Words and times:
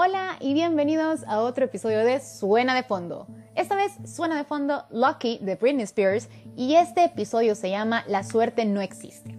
Hola 0.00 0.36
y 0.38 0.54
bienvenidos 0.54 1.24
a 1.26 1.40
otro 1.40 1.64
episodio 1.64 2.04
de 2.04 2.20
Suena 2.20 2.72
de 2.76 2.84
Fondo. 2.84 3.26
Esta 3.56 3.74
vez 3.74 3.90
suena 4.04 4.36
de 4.36 4.44
fondo 4.44 4.84
Lucky 4.92 5.40
de 5.42 5.56
Britney 5.56 5.82
Spears 5.82 6.28
y 6.56 6.76
este 6.76 7.02
episodio 7.02 7.56
se 7.56 7.68
llama 7.70 8.04
La 8.06 8.22
suerte 8.22 8.64
no 8.64 8.80
existe. 8.80 9.36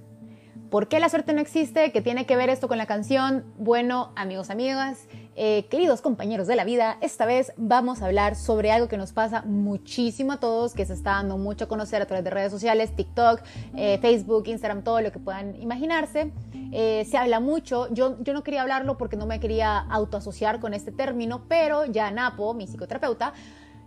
¿Por 0.69 0.89
qué 0.89 0.99
la 0.99 1.07
suerte 1.07 1.31
no 1.31 1.39
existe? 1.39 1.93
¿Qué 1.93 2.01
tiene 2.01 2.25
que 2.25 2.35
ver 2.35 2.49
esto 2.49 2.67
con 2.67 2.77
la 2.77 2.87
canción? 2.87 3.45
Bueno, 3.57 4.11
amigos, 4.17 4.49
amigas, 4.49 5.07
eh, 5.37 5.65
queridos 5.69 6.01
compañeros 6.01 6.45
de 6.45 6.57
la 6.57 6.65
vida, 6.65 6.97
esta 6.99 7.25
vez 7.25 7.53
vamos 7.55 8.01
a 8.01 8.07
hablar 8.07 8.35
sobre 8.35 8.69
algo 8.69 8.89
que 8.89 8.97
nos 8.97 9.13
pasa 9.13 9.43
muchísimo 9.43 10.33
a 10.33 10.37
todos, 10.41 10.73
que 10.73 10.85
se 10.85 10.91
está 10.91 11.11
dando 11.11 11.37
mucho 11.37 11.63
a 11.63 11.67
conocer 11.69 12.01
a 12.01 12.05
través 12.05 12.25
de 12.25 12.31
redes 12.31 12.51
sociales, 12.51 12.93
TikTok, 12.97 13.41
eh, 13.77 13.97
Facebook, 14.01 14.43
Instagram, 14.47 14.83
todo 14.83 14.99
lo 14.99 15.13
que 15.13 15.19
puedan 15.19 15.55
imaginarse. 15.61 16.33
Eh, 16.71 17.05
se 17.09 17.17
habla 17.17 17.39
mucho, 17.39 17.91
yo, 17.93 18.17
yo 18.21 18.33
no 18.33 18.43
quería 18.43 18.61
hablarlo 18.61 18.97
porque 18.97 19.17
no 19.17 19.25
me 19.25 19.39
quería 19.39 19.79
autoasociar 19.79 20.59
con 20.59 20.73
este 20.73 20.91
término, 20.91 21.45
pero 21.47 21.85
ya 21.85 22.11
Napo, 22.11 22.53
mi 22.53 22.67
psicoterapeuta, 22.67 23.33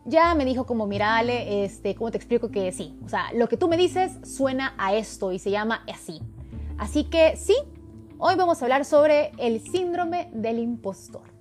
ya 0.05 0.35
me 0.35 0.45
dijo 0.45 0.67
como, 0.67 0.87
mira 0.87 1.17
Ale, 1.17 1.65
este, 1.65 1.95
¿cómo 1.95 2.11
te 2.11 2.17
explico 2.17 2.51
que 2.51 2.73
sí? 2.73 2.99
O 3.05 3.09
sea, 3.09 3.33
lo 3.35 3.49
que 3.49 3.57
tú 3.57 3.69
me 3.69 3.77
dices 3.77 4.19
suena 4.25 4.75
a 4.79 4.95
esto 4.95 5.33
y 5.33 5.39
se 5.39 5.51
llama 5.51 5.85
así. 5.93 6.21
Así 6.77 7.05
que 7.05 7.37
sí, 7.37 7.55
hoy 8.19 8.35
vamos 8.35 8.61
a 8.61 8.65
hablar 8.65 8.85
sobre 8.85 9.31
el 9.39 9.61
síndrome 9.61 10.29
del 10.33 10.59
impostor. 10.59 11.32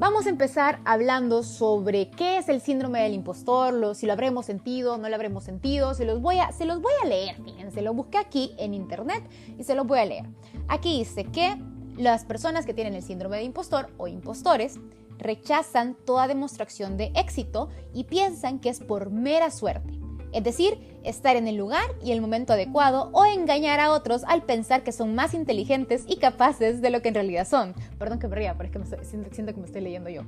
Vamos 0.00 0.24
a 0.24 0.30
empezar 0.30 0.80
hablando 0.86 1.42
sobre 1.42 2.08
qué 2.08 2.38
es 2.38 2.48
el 2.48 2.62
síndrome 2.62 3.02
del 3.02 3.12
impostor, 3.12 3.94
si 3.94 4.06
lo 4.06 4.14
habremos 4.14 4.46
sentido, 4.46 4.96
no 4.96 5.10
lo 5.10 5.14
habremos 5.14 5.44
sentido, 5.44 5.92
se 5.92 6.06
los 6.06 6.22
voy 6.22 6.38
a, 6.38 6.52
se 6.52 6.64
los 6.64 6.80
voy 6.80 6.94
a 7.04 7.06
leer, 7.06 7.36
fíjense, 7.44 7.82
lo 7.82 7.92
busqué 7.92 8.16
aquí 8.16 8.54
en 8.56 8.72
internet 8.72 9.22
y 9.58 9.64
se 9.64 9.74
los 9.74 9.86
voy 9.86 9.98
a 9.98 10.06
leer. 10.06 10.24
Aquí 10.68 11.00
dice 11.00 11.24
que 11.24 11.54
las 11.98 12.24
personas 12.24 12.64
que 12.64 12.72
tienen 12.72 12.94
el 12.94 13.02
síndrome 13.02 13.36
de 13.36 13.42
impostor 13.42 13.90
o 13.98 14.08
impostores 14.08 14.80
rechazan 15.18 15.94
toda 16.06 16.28
demostración 16.28 16.96
de 16.96 17.12
éxito 17.14 17.68
y 17.92 18.04
piensan 18.04 18.58
que 18.58 18.70
es 18.70 18.80
por 18.80 19.10
mera 19.10 19.50
suerte 19.50 20.00
es 20.32 20.44
decir, 20.44 20.78
estar 21.04 21.36
en 21.36 21.48
el 21.48 21.56
lugar 21.56 21.84
y 22.04 22.12
el 22.12 22.20
momento 22.20 22.52
adecuado 22.52 23.10
o 23.12 23.24
engañar 23.24 23.80
a 23.80 23.92
otros 23.92 24.22
al 24.24 24.42
pensar 24.42 24.82
que 24.82 24.92
son 24.92 25.14
más 25.14 25.34
inteligentes 25.34 26.04
y 26.06 26.16
capaces 26.16 26.80
de 26.80 26.90
lo 26.90 27.02
que 27.02 27.08
en 27.08 27.14
realidad 27.14 27.46
son. 27.48 27.74
Perdón 27.98 28.18
que 28.18 28.28
me 28.28 28.36
ría, 28.36 28.56
pero 28.56 28.68
es 28.68 28.90
que 28.90 29.04
siento, 29.04 29.54
que 29.54 29.60
me 29.60 29.66
estoy 29.66 29.80
leyendo 29.80 30.10
yo. 30.10 30.22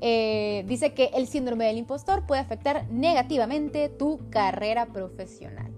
Eh, 0.00 0.64
dice 0.68 0.94
que 0.94 1.10
el 1.14 1.26
síndrome 1.26 1.66
del 1.66 1.78
impostor 1.78 2.24
puede 2.26 2.40
afectar 2.40 2.88
negativamente 2.90 3.88
tu 3.88 4.20
carrera 4.30 4.86
profesional. 4.86 5.72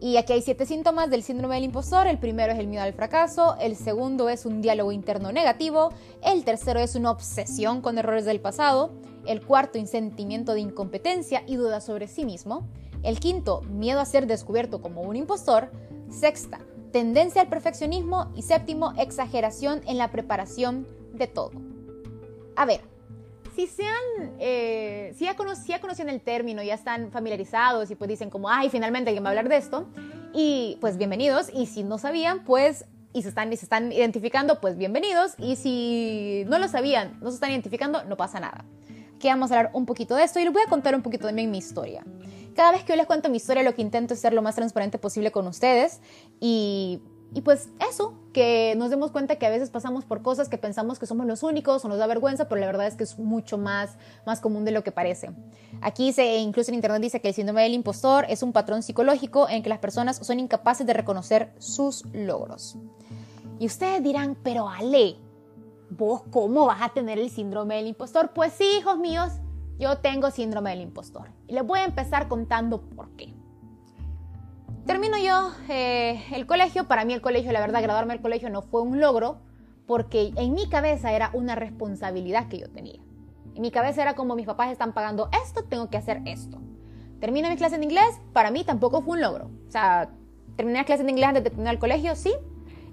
Y 0.00 0.16
aquí 0.16 0.32
hay 0.32 0.42
siete 0.42 0.64
síntomas 0.64 1.10
del 1.10 1.22
síndrome 1.24 1.56
del 1.56 1.64
impostor. 1.64 2.06
El 2.06 2.18
primero 2.18 2.52
es 2.52 2.58
el 2.58 2.68
miedo 2.68 2.84
al 2.84 2.92
fracaso, 2.92 3.56
el 3.60 3.74
segundo 3.74 4.28
es 4.28 4.46
un 4.46 4.62
diálogo 4.62 4.92
interno 4.92 5.32
negativo, 5.32 5.92
el 6.22 6.44
tercero 6.44 6.78
es 6.78 6.94
una 6.94 7.10
obsesión 7.10 7.80
con 7.80 7.98
errores 7.98 8.24
del 8.24 8.40
pasado, 8.40 8.92
el 9.26 9.44
cuarto, 9.44 9.84
sentimiento 9.86 10.54
de 10.54 10.60
incompetencia 10.60 11.42
y 11.46 11.56
duda 11.56 11.80
sobre 11.80 12.08
sí 12.08 12.24
mismo. 12.24 12.66
El 13.02 13.20
quinto, 13.20 13.62
miedo 13.62 14.00
a 14.00 14.04
ser 14.04 14.26
descubierto 14.26 14.80
como 14.82 15.02
un 15.02 15.16
impostor. 15.16 15.70
Sexta, 16.10 16.60
tendencia 16.92 17.42
al 17.42 17.48
perfeccionismo. 17.48 18.32
Y 18.34 18.42
séptimo, 18.42 18.92
exageración 18.98 19.82
en 19.86 19.98
la 19.98 20.10
preparación 20.10 20.86
de 21.12 21.26
todo. 21.26 21.52
A 22.56 22.64
ver, 22.64 22.80
si 23.54 23.66
sean, 23.66 24.34
eh, 24.38 25.14
si, 25.16 25.24
ya 25.24 25.36
conocían 25.36 26.08
el 26.08 26.20
término, 26.20 26.62
ya 26.62 26.74
están 26.74 27.10
familiarizados 27.10 27.90
y 27.90 27.94
pues 27.94 28.08
dicen 28.08 28.30
como, 28.30 28.50
ay, 28.50 28.70
finalmente 28.70 29.10
alguien 29.10 29.24
va 29.24 29.28
a 29.28 29.30
hablar 29.30 29.48
de 29.48 29.56
esto, 29.56 29.88
y 30.32 30.78
pues 30.80 30.96
bienvenidos, 30.96 31.50
y 31.52 31.66
si 31.66 31.82
no 31.82 31.98
sabían, 31.98 32.44
pues, 32.44 32.84
y 33.12 33.22
se 33.22 33.30
están, 33.30 33.48
se 33.48 33.64
están 33.64 33.90
identificando, 33.90 34.60
pues 34.60 34.76
bienvenidos, 34.76 35.34
y 35.38 35.56
si 35.56 36.44
no 36.46 36.60
lo 36.60 36.68
sabían, 36.68 37.18
no 37.20 37.30
se 37.30 37.34
están 37.34 37.50
identificando, 37.50 38.04
no 38.04 38.16
pasa 38.16 38.38
nada 38.38 38.64
que 39.18 39.28
vamos 39.28 39.50
a 39.50 39.58
hablar 39.58 39.72
un 39.74 39.86
poquito 39.86 40.14
de 40.14 40.24
esto 40.24 40.38
y 40.38 40.44
les 40.44 40.52
voy 40.52 40.62
a 40.66 40.68
contar 40.68 40.94
un 40.94 41.02
poquito 41.02 41.26
también 41.26 41.50
mi 41.50 41.58
historia. 41.58 42.04
Cada 42.54 42.72
vez 42.72 42.82
que 42.82 42.92
yo 42.92 42.96
les 42.96 43.06
cuento 43.06 43.28
mi 43.28 43.36
historia, 43.36 43.62
lo 43.62 43.74
que 43.74 43.82
intento 43.82 44.14
es 44.14 44.20
ser 44.20 44.32
lo 44.32 44.42
más 44.42 44.56
transparente 44.56 44.98
posible 44.98 45.30
con 45.30 45.46
ustedes 45.46 46.00
y, 46.40 47.00
y 47.34 47.42
pues 47.42 47.68
eso, 47.88 48.14
que 48.32 48.74
nos 48.76 48.90
demos 48.90 49.10
cuenta 49.10 49.36
que 49.36 49.46
a 49.46 49.50
veces 49.50 49.70
pasamos 49.70 50.04
por 50.04 50.22
cosas 50.22 50.48
que 50.48 50.56
pensamos 50.56 50.98
que 50.98 51.06
somos 51.06 51.26
los 51.26 51.42
únicos 51.42 51.84
o 51.84 51.88
nos 51.88 51.98
da 51.98 52.06
vergüenza, 52.06 52.48
pero 52.48 52.60
la 52.60 52.66
verdad 52.66 52.86
es 52.86 52.94
que 52.94 53.04
es 53.04 53.18
mucho 53.18 53.58
más, 53.58 53.96
más 54.26 54.40
común 54.40 54.64
de 54.64 54.70
lo 54.70 54.82
que 54.82 54.92
parece. 54.92 55.30
Aquí 55.82 56.12
se, 56.12 56.38
incluso 56.38 56.70
en 56.70 56.76
internet 56.76 57.02
dice 57.02 57.20
que 57.20 57.28
el 57.28 57.34
síndrome 57.34 57.62
del 57.62 57.74
impostor 57.74 58.24
es 58.28 58.42
un 58.42 58.52
patrón 58.52 58.82
psicológico 58.82 59.48
en 59.48 59.62
que 59.62 59.68
las 59.68 59.78
personas 59.78 60.16
son 60.16 60.40
incapaces 60.40 60.86
de 60.86 60.94
reconocer 60.94 61.52
sus 61.58 62.04
logros. 62.12 62.76
Y 63.58 63.66
ustedes 63.66 64.02
dirán, 64.02 64.36
pero 64.42 64.68
Ale, 64.68 65.16
¿Vos 65.90 66.22
cómo 66.30 66.66
vas 66.66 66.82
a 66.82 66.90
tener 66.90 67.18
el 67.18 67.30
síndrome 67.30 67.76
del 67.76 67.86
impostor? 67.86 68.32
Pues 68.34 68.52
sí, 68.52 68.64
hijos 68.78 68.98
míos, 68.98 69.32
yo 69.78 69.98
tengo 69.98 70.30
síndrome 70.30 70.70
del 70.70 70.82
impostor. 70.82 71.30
Y 71.46 71.54
les 71.54 71.64
voy 71.66 71.80
a 71.80 71.84
empezar 71.84 72.28
contando 72.28 72.82
por 72.82 73.10
qué. 73.10 73.34
Termino 74.86 75.18
yo 75.18 75.52
eh, 75.68 76.24
el 76.32 76.46
colegio. 76.46 76.88
Para 76.88 77.04
mí 77.04 77.12
el 77.12 77.20
colegio, 77.20 77.52
la 77.52 77.60
verdad, 77.60 77.82
graduarme 77.82 78.14
del 78.14 78.22
colegio 78.22 78.50
no 78.50 78.62
fue 78.62 78.82
un 78.82 79.00
logro 79.00 79.38
porque 79.86 80.32
en 80.36 80.54
mi 80.54 80.68
cabeza 80.68 81.12
era 81.12 81.30
una 81.32 81.54
responsabilidad 81.54 82.48
que 82.48 82.58
yo 82.58 82.70
tenía. 82.70 83.00
En 83.54 83.62
mi 83.62 83.70
cabeza 83.70 84.02
era 84.02 84.14
como 84.14 84.36
mis 84.36 84.46
papás 84.46 84.70
están 84.70 84.92
pagando 84.92 85.30
esto, 85.44 85.64
tengo 85.64 85.90
que 85.90 85.96
hacer 85.96 86.22
esto. 86.26 86.58
Termino 87.20 87.48
mi 87.48 87.56
clase 87.56 87.78
de 87.78 87.84
inglés, 87.84 88.20
para 88.32 88.50
mí 88.50 88.64
tampoco 88.64 89.02
fue 89.02 89.14
un 89.14 89.22
logro. 89.22 89.50
O 89.66 89.70
sea, 89.70 90.10
terminé 90.56 90.78
la 90.78 90.84
clase 90.84 91.04
de 91.04 91.10
inglés 91.10 91.28
antes 91.28 91.42
de 91.42 91.50
terminar 91.50 91.74
el 91.74 91.80
colegio, 91.80 92.14
sí, 92.14 92.32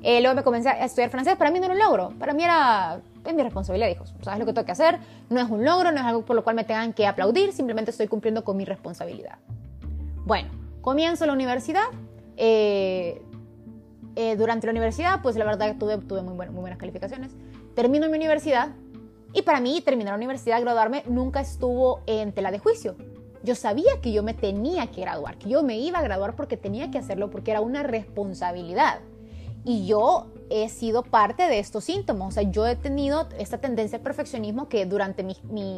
eh, 0.08 0.22
luego 0.22 0.36
me 0.36 0.44
comencé 0.44 0.70
a 0.70 0.86
estudiar 0.86 1.10
francés, 1.10 1.36
para 1.36 1.50
mí 1.50 1.60
no 1.60 1.66
era 1.66 1.74
un 1.74 1.80
logro, 1.80 2.14
para 2.20 2.32
mí 2.36 2.44
era 2.44 3.02
es 3.26 3.34
mi 3.34 3.42
responsabilidad, 3.42 3.90
hijos. 3.90 4.14
¿Sabes 4.22 4.40
lo 4.40 4.46
que 4.46 4.54
tengo 4.54 4.64
que 4.64 4.72
hacer? 4.72 5.00
No 5.32 5.42
es 5.42 5.50
un 5.50 5.66
logro, 5.66 5.92
no 5.92 6.00
es 6.00 6.06
algo 6.06 6.24
por 6.24 6.36
lo 6.36 6.44
cual 6.44 6.56
me 6.56 6.64
tengan 6.64 6.94
que 6.94 7.08
aplaudir, 7.08 7.52
simplemente 7.54 7.90
estoy 7.90 8.08
cumpliendo 8.08 8.44
con 8.44 8.56
mi 8.56 8.66
responsabilidad. 8.66 9.40
Bueno, 10.26 10.50
comienzo 10.82 11.26
la 11.26 11.34
universidad. 11.34 11.86
Eh, 12.38 13.20
eh, 14.16 14.36
durante 14.36 14.68
la 14.68 14.72
universidad, 14.72 15.24
pues 15.24 15.38
la 15.38 15.46
verdad 15.46 15.76
tuve, 15.80 15.98
tuve 15.98 16.22
muy, 16.22 16.36
muy 16.36 16.62
buenas 16.62 16.78
calificaciones. 16.78 17.32
Termino 17.74 18.08
mi 18.08 18.16
universidad 18.16 18.70
y 19.34 19.42
para 19.42 19.60
mí 19.60 19.82
terminar 19.82 20.12
la 20.12 20.18
universidad, 20.18 20.62
graduarme, 20.62 21.02
nunca 21.08 21.42
estuvo 21.42 22.02
en 22.06 22.32
tela 22.32 22.52
de 22.52 22.60
juicio. 22.60 22.96
Yo 23.42 23.56
sabía 23.56 24.00
que 24.04 24.12
yo 24.12 24.22
me 24.22 24.36
tenía 24.36 24.86
que 24.88 25.02
graduar, 25.02 25.40
que 25.40 25.50
yo 25.50 25.64
me 25.64 25.80
iba 25.80 25.98
a 25.98 26.04
graduar 26.04 26.36
porque 26.36 26.58
tenía 26.58 26.92
que 26.92 27.00
hacerlo, 27.00 27.32
porque 27.32 27.50
era 27.50 27.62
una 27.62 27.82
responsabilidad. 27.82 29.00
Y 29.66 29.88
yo 29.88 30.28
he 30.52 30.70
sido 30.70 31.02
parte 31.02 31.44
de 31.44 31.58
estos 31.58 31.84
síntomas. 31.84 32.28
O 32.28 32.32
sea, 32.32 32.44
yo 32.44 32.68
he 32.68 32.76
tenido 32.76 33.28
esta 33.40 33.58
tendencia 33.58 33.98
al 33.98 34.04
perfeccionismo 34.04 34.70
que 34.70 34.86
durante 34.86 35.24
mi, 35.24 35.36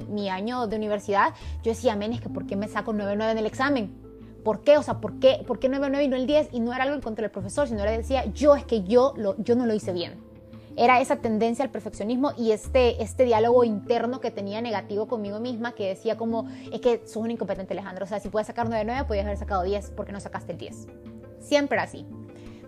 mi, 0.09 0.29
año 0.29 0.67
de 0.67 0.75
universidad 0.75 1.33
yo 1.63 1.71
decía, 1.71 1.95
men, 1.95 2.11
es 2.11 2.19
que 2.19 2.29
¿por 2.29 2.45
qué 2.45 2.57
me 2.57 2.67
saco 2.67 2.91
9.9 2.93 3.31
en 3.31 3.37
el 3.37 3.45
examen? 3.45 3.95
¿Por 4.43 4.61
qué? 4.61 4.77
O 4.77 4.83
sea, 4.83 4.99
¿por 4.99 5.19
qué, 5.19 5.43
¿por 5.47 5.59
qué 5.59 5.69
9.9 5.69 6.03
y 6.03 6.07
no 6.09 6.15
el 6.17 6.27
10? 6.27 6.49
Y 6.51 6.59
no 6.59 6.73
era 6.73 6.83
algo 6.83 6.95
en 6.95 7.01
contra 7.01 7.23
del 7.23 7.31
profesor, 7.31 7.67
sino 7.67 7.81
era 7.81 7.91
decía, 7.91 8.25
yo 8.33 8.55
es 8.55 8.65
que 8.65 8.83
yo, 8.83 9.13
lo, 9.15 9.41
yo 9.41 9.55
no 9.55 9.65
lo 9.65 9.73
hice 9.73 9.93
bien. 9.93 10.15
Era 10.75 10.99
esa 10.99 11.15
tendencia 11.15 11.65
al 11.65 11.71
perfeccionismo 11.71 12.33
y 12.37 12.51
este, 12.51 13.01
este 13.01 13.23
diálogo 13.23 13.63
interno 13.63 14.19
que 14.19 14.31
tenía 14.31 14.61
negativo 14.61 15.07
conmigo 15.07 15.39
misma 15.39 15.71
que 15.71 15.87
decía 15.87 16.17
como, 16.17 16.47
es 16.71 16.81
que 16.81 17.01
sos 17.07 17.17
un 17.17 17.31
incompetente 17.31 17.73
Alejandro. 17.73 18.03
O 18.03 18.07
sea, 18.07 18.19
si 18.19 18.27
puedes 18.29 18.47
sacar 18.47 18.67
9.9, 18.67 19.07
podías 19.07 19.25
haber 19.25 19.37
sacado 19.37 19.63
10. 19.63 19.91
¿Por 19.91 20.05
qué 20.05 20.11
no 20.11 20.19
sacaste 20.19 20.51
el 20.51 20.57
10? 20.57 20.87
Siempre 21.39 21.79
así 21.79 22.05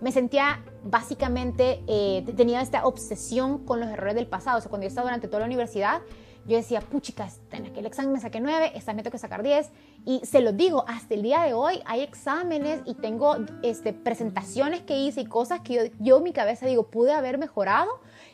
me 0.00 0.12
sentía 0.12 0.64
básicamente, 0.84 1.82
eh, 1.86 2.24
tenía 2.36 2.60
esta 2.60 2.86
obsesión 2.86 3.64
con 3.64 3.80
los 3.80 3.88
errores 3.88 4.14
del 4.14 4.26
pasado. 4.26 4.58
O 4.58 4.60
sea, 4.60 4.68
cuando 4.68 4.84
yo 4.84 4.88
estaba 4.88 5.06
durante 5.06 5.28
toda 5.28 5.40
la 5.40 5.46
universidad, 5.46 6.02
yo 6.46 6.56
decía, 6.56 6.80
puchicas, 6.80 7.40
en 7.52 7.66
aquel 7.66 7.86
examen 7.86 8.12
me 8.12 8.20
saqué 8.20 8.40
9, 8.40 8.72
esta 8.74 8.94
me 8.94 9.02
tengo 9.02 9.12
que 9.12 9.18
sacar 9.18 9.42
10. 9.42 9.70
Y 10.06 10.20
se 10.24 10.40
lo 10.40 10.52
digo, 10.52 10.84
hasta 10.88 11.14
el 11.14 11.22
día 11.22 11.42
de 11.42 11.52
hoy 11.52 11.82
hay 11.84 12.00
exámenes 12.00 12.80
y 12.86 12.94
tengo 12.94 13.36
este, 13.62 13.92
presentaciones 13.92 14.80
que 14.80 14.98
hice 14.98 15.20
y 15.20 15.26
cosas 15.26 15.60
que 15.60 15.74
yo, 15.74 15.82
yo 15.98 16.18
en 16.18 16.24
mi 16.24 16.32
cabeza 16.32 16.66
digo, 16.66 16.90
pude 16.90 17.12
haber 17.12 17.38
mejorado 17.38 17.90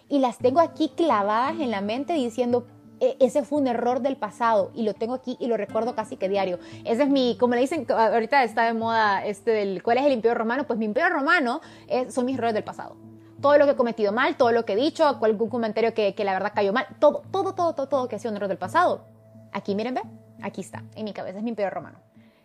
y 0.09 0.21
las 0.21 0.39
tengo 0.39 0.61
aquí 0.61 0.93
clavadas 0.97 1.59
en 1.61 1.71
la 1.71 1.81
mente 1.81 2.13
diciendo, 2.13 2.67
ese 3.01 3.43
fue 3.43 3.61
un 3.61 3.67
error 3.67 4.01
del 4.01 4.17
pasado 4.17 4.71
y 4.75 4.83
lo 4.83 4.95
tengo 4.95 5.15
aquí 5.15 5.37
y 5.39 5.47
lo 5.47 5.57
recuerdo 5.57 5.95
casi 5.95 6.17
que 6.17 6.29
diario. 6.29 6.59
Ese 6.85 7.03
es 7.05 7.09
mi, 7.09 7.37
como 7.39 7.55
le 7.55 7.61
dicen, 7.61 7.87
ahorita 7.89 8.43
está 8.45 8.65
de 8.65 8.75
moda 8.75 9.25
este 9.25 9.51
del, 9.51 9.83
¿cuál 9.83 9.99
es 9.99 10.05
el 10.05 10.13
imperio 10.13 10.35
romano? 10.35 10.65
Pues 10.67 10.79
mi 10.79 10.87
imperio 10.87 11.11
romano 11.11 11.61
son 12.09 12.25
mis 12.25 12.37
errores 12.37 12.55
del 12.55 12.65
pasado. 12.65 12.97
Todo 13.41 13.59
lo 13.59 13.67
que 13.67 13.73
he 13.73 13.77
cometido 13.77 14.13
mal, 14.13 14.37
todo 14.37 14.51
lo 14.51 14.65
que 14.65 14.73
he 14.73 14.77
dicho, 14.77 15.07
algún 15.07 15.51
comentario 15.51 15.93
que, 15.93 16.15
que 16.15 16.25
la 16.25 16.33
verdad 16.33 16.53
cayó 16.55 16.73
mal, 16.73 16.87
todo, 16.99 17.23
todo, 17.31 17.55
todo, 17.55 17.75
todo, 17.75 17.89
todo 17.89 18.09
que 18.09 18.17
ha 18.17 18.19
sido 18.19 18.31
un 18.31 18.37
error 18.37 18.49
del 18.49 18.59
pasado. 18.59 19.05
Aquí, 19.53 19.75
miren, 19.75 19.95
ve, 19.95 20.03
aquí 20.43 20.63
está, 20.63 20.83
en 20.95 21.05
mi 21.05 21.13
cabeza, 21.13 21.39
es 21.39 21.45
mi 21.45 21.51
imperio 21.51 21.71
romano. 21.71 21.99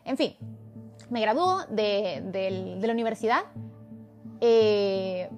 En 0.04 0.18
fin, 0.18 0.36
me 1.10 1.22
graduó 1.22 1.66
de, 1.70 2.24
de, 2.32 2.88
la 2.88 2.94
universidad. 2.94 3.42
Eh, 4.40 5.30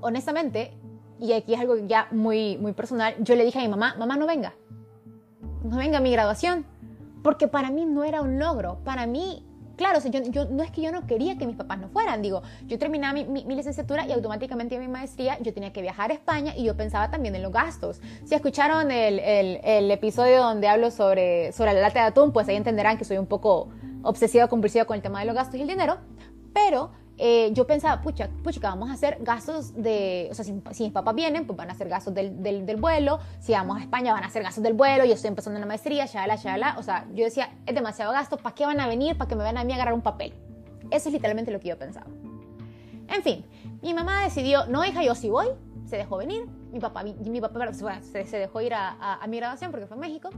honestamente, 0.00 0.77
y 1.20 1.32
aquí 1.32 1.54
es 1.54 1.60
algo 1.60 1.76
ya 1.76 2.08
muy, 2.10 2.56
muy 2.58 2.72
personal, 2.72 3.14
yo 3.20 3.34
le 3.34 3.44
dije 3.44 3.58
a 3.58 3.62
mi 3.62 3.68
mamá, 3.68 3.94
mamá 3.98 4.16
no 4.16 4.26
venga, 4.26 4.54
no 5.64 5.76
venga 5.76 6.00
mi 6.00 6.12
graduación, 6.12 6.64
porque 7.22 7.48
para 7.48 7.70
mí 7.70 7.84
no 7.84 8.04
era 8.04 8.22
un 8.22 8.38
logro, 8.38 8.78
para 8.84 9.06
mí 9.06 9.44
claro, 9.78 10.00
yo, 10.10 10.44
no 10.46 10.62
es 10.62 10.70
que 10.70 10.82
yo 10.82 10.92
no 10.92 11.06
quería 11.06 11.38
que 11.38 11.46
mis 11.46 11.56
papás 11.56 11.78
no 11.78 11.88
fueran, 11.88 12.20
digo, 12.20 12.42
yo 12.66 12.78
terminaba 12.78 13.14
mi, 13.14 13.44
licenciatura 13.44 14.06
y 14.06 14.12
automáticamente 14.12 14.78
mi 14.78 14.88
maestría, 14.88 15.38
yo 15.40 15.54
tenía 15.54 15.72
que 15.72 15.80
viajar 15.80 16.10
a 16.10 16.14
España 16.14 16.52
y 16.54 16.64
yo 16.64 16.76
pensaba 16.76 17.10
también 17.10 17.34
en 17.36 17.42
los 17.42 17.52
gastos. 17.52 18.00
Si 18.24 18.34
escucharon 18.34 18.90
el, 18.90 19.20
el, 19.20 19.90
episodio 19.90 20.42
donde 20.42 20.68
hablo 20.68 20.90
sobre, 20.90 21.52
sobre 21.52 21.72
la 21.72 21.80
lata 21.80 22.00
de 22.00 22.06
atún, 22.06 22.32
pues 22.32 22.48
ahí 22.48 22.56
entenderán 22.56 22.98
que 22.98 23.04
soy 23.04 23.16
un 23.18 23.26
poco 23.26 23.68
obsesiva, 24.02 24.48
compulsiva 24.48 24.84
con 24.84 24.96
el 24.96 25.02
tema 25.02 25.20
de 25.20 25.26
los 25.26 25.34
gastos 25.34 25.54
y 25.56 25.62
el 25.62 25.68
dinero, 25.68 25.98
pero 26.52 26.90
eh, 27.20 27.50
yo 27.52 27.66
pensaba, 27.66 28.00
pucha, 28.00 28.28
pucha, 28.44 28.60
vamos 28.60 28.90
a 28.90 28.92
hacer 28.92 29.18
gastos 29.20 29.74
de, 29.74 30.28
o 30.30 30.34
sea, 30.34 30.44
si, 30.44 30.52
mis 30.52 30.92
papás 30.92 31.14
vienen, 31.16 31.46
pues 31.46 31.56
van 31.56 31.68
a 31.68 31.72
hacer 31.72 31.88
gastos 31.88 32.14
del, 32.14 32.40
del, 32.42 32.64
del, 32.64 32.76
vuelo, 32.76 33.18
si 33.40 33.52
vamos 33.52 33.76
a 33.78 33.80
España 33.80 34.12
van 34.12 34.22
a 34.22 34.28
hacer 34.28 34.44
gastos 34.44 34.62
del 34.62 34.74
vuelo, 34.74 35.04
yo 35.04 35.14
estoy 35.14 35.28
empezando 35.28 35.58
una 35.58 35.66
maestría, 35.66 36.06
shala, 36.06 36.36
shala, 36.36 36.76
o 36.78 36.82
sea, 36.84 37.06
yo 37.12 37.24
decía, 37.24 37.50
es 37.66 37.74
demasiado 37.74 38.12
gasto, 38.12 38.36
¿para 38.36 38.54
qué 38.54 38.64
van 38.64 38.78
a 38.78 38.86
venir? 38.86 39.18
¿Para 39.18 39.28
que 39.28 39.34
me 39.34 39.42
van 39.42 39.58
a 39.58 39.64
mí 39.64 39.72
a 39.72 39.74
agarrar 39.74 39.94
un 39.94 40.02
papel? 40.02 40.32
Eso 40.92 41.08
es 41.08 41.12
literalmente 41.12 41.50
lo 41.50 41.58
que 41.58 41.68
yo 41.68 41.76
pensaba. 41.76 42.06
En 43.08 43.22
fin, 43.24 43.44
mi 43.82 43.94
mamá 43.94 44.22
decidió, 44.22 44.66
no 44.66 44.84
hija, 44.84 45.02
yo 45.02 45.16
sí 45.16 45.28
voy, 45.28 45.48
se 45.86 45.96
dejó 45.96 46.18
venir, 46.18 46.46
mi 46.70 46.78
papá, 46.78 47.02
mi, 47.02 47.14
mi 47.14 47.40
papá 47.40 47.72
se, 47.72 48.26
se, 48.26 48.38
dejó 48.38 48.60
ir 48.60 48.74
a, 48.74 48.90
a, 48.90 49.24
a 49.24 49.26
mi 49.26 49.38
graduación 49.38 49.72
porque 49.72 49.86
fue 49.86 49.96
en 49.96 50.02
México, 50.02 50.30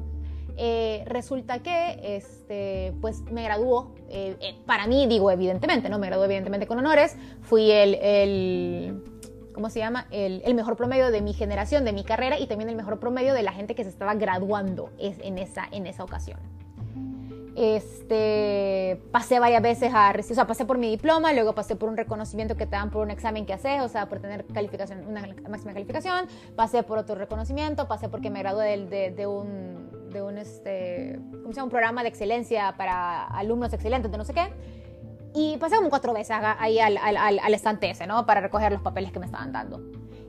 eh, 0.56 1.04
resulta 1.06 1.60
que 1.60 2.16
este, 2.16 2.92
pues 3.00 3.22
me 3.30 3.44
graduó, 3.44 3.94
eh, 4.08 4.36
eh, 4.40 4.56
para 4.66 4.86
mí 4.86 5.06
digo 5.06 5.30
evidentemente, 5.30 5.88
¿no? 5.88 5.98
Me 5.98 6.06
gradué 6.06 6.26
evidentemente 6.26 6.66
con 6.66 6.78
honores, 6.78 7.16
fui 7.42 7.70
el, 7.70 7.94
el 7.96 9.02
¿cómo 9.52 9.70
se 9.70 9.80
llama? 9.80 10.06
El, 10.10 10.42
el, 10.44 10.54
mejor 10.54 10.76
promedio 10.76 11.10
de 11.10 11.20
mi 11.20 11.32
generación, 11.32 11.84
de 11.84 11.92
mi 11.92 12.04
carrera 12.04 12.38
y 12.38 12.46
también 12.46 12.70
el 12.70 12.76
mejor 12.76 12.98
promedio 12.98 13.34
de 13.34 13.42
la 13.42 13.52
gente 13.52 13.74
que 13.74 13.84
se 13.84 13.90
estaba 13.90 14.14
graduando 14.14 14.90
en, 14.98 15.38
esa, 15.38 15.68
en 15.70 15.86
esa 15.86 16.04
ocasión. 16.04 16.38
Este, 17.56 19.02
pasé 19.10 19.38
varias 19.38 19.60
veces 19.60 19.92
a, 19.92 20.14
o 20.18 20.22
sea, 20.22 20.46
pasé 20.46 20.64
por 20.64 20.78
mi 20.78 20.88
diploma, 20.88 21.32
luego 21.32 21.54
pasé 21.54 21.76
por 21.76 21.88
un 21.88 21.96
reconocimiento 21.96 22.56
que 22.56 22.64
te 22.64 22.72
dan 22.72 22.90
por 22.90 23.02
un 23.02 23.10
examen 23.10 23.44
que 23.44 23.52
haces, 23.52 23.82
o 23.82 23.88
sea, 23.88 24.08
por 24.08 24.20
tener 24.20 24.46
calificación, 24.46 25.06
una 25.06 25.26
máxima 25.48 25.74
calificación, 25.74 26.26
pasé 26.56 26.82
por 26.82 26.98
otro 26.98 27.16
reconocimiento, 27.16 27.86
pasé 27.88 28.08
porque 28.08 28.30
me 28.30 28.38
gradué 28.38 28.86
de, 28.86 29.10
de 29.10 29.26
un 29.26 29.99
de 30.10 30.22
un, 30.22 30.38
este, 30.38 31.18
¿cómo 31.30 31.48
se 31.48 31.54
llama? 31.54 31.64
un 31.64 31.70
programa 31.70 32.02
de 32.02 32.08
excelencia 32.08 32.74
para 32.76 33.24
alumnos 33.26 33.72
excelentes 33.72 34.10
de 34.10 34.18
no 34.18 34.24
sé 34.24 34.34
qué. 34.34 34.52
Y 35.34 35.56
pasé 35.58 35.76
como 35.76 35.90
cuatro 35.90 36.12
veces 36.12 36.36
ahí 36.58 36.80
al, 36.80 36.98
al, 36.98 37.16
al, 37.16 37.54
estante 37.54 37.88
ese, 37.88 38.06
¿no? 38.06 38.26
Para 38.26 38.40
recoger 38.40 38.72
los 38.72 38.82
papeles 38.82 39.12
que 39.12 39.20
me 39.20 39.26
estaban 39.26 39.52
dando. 39.52 39.80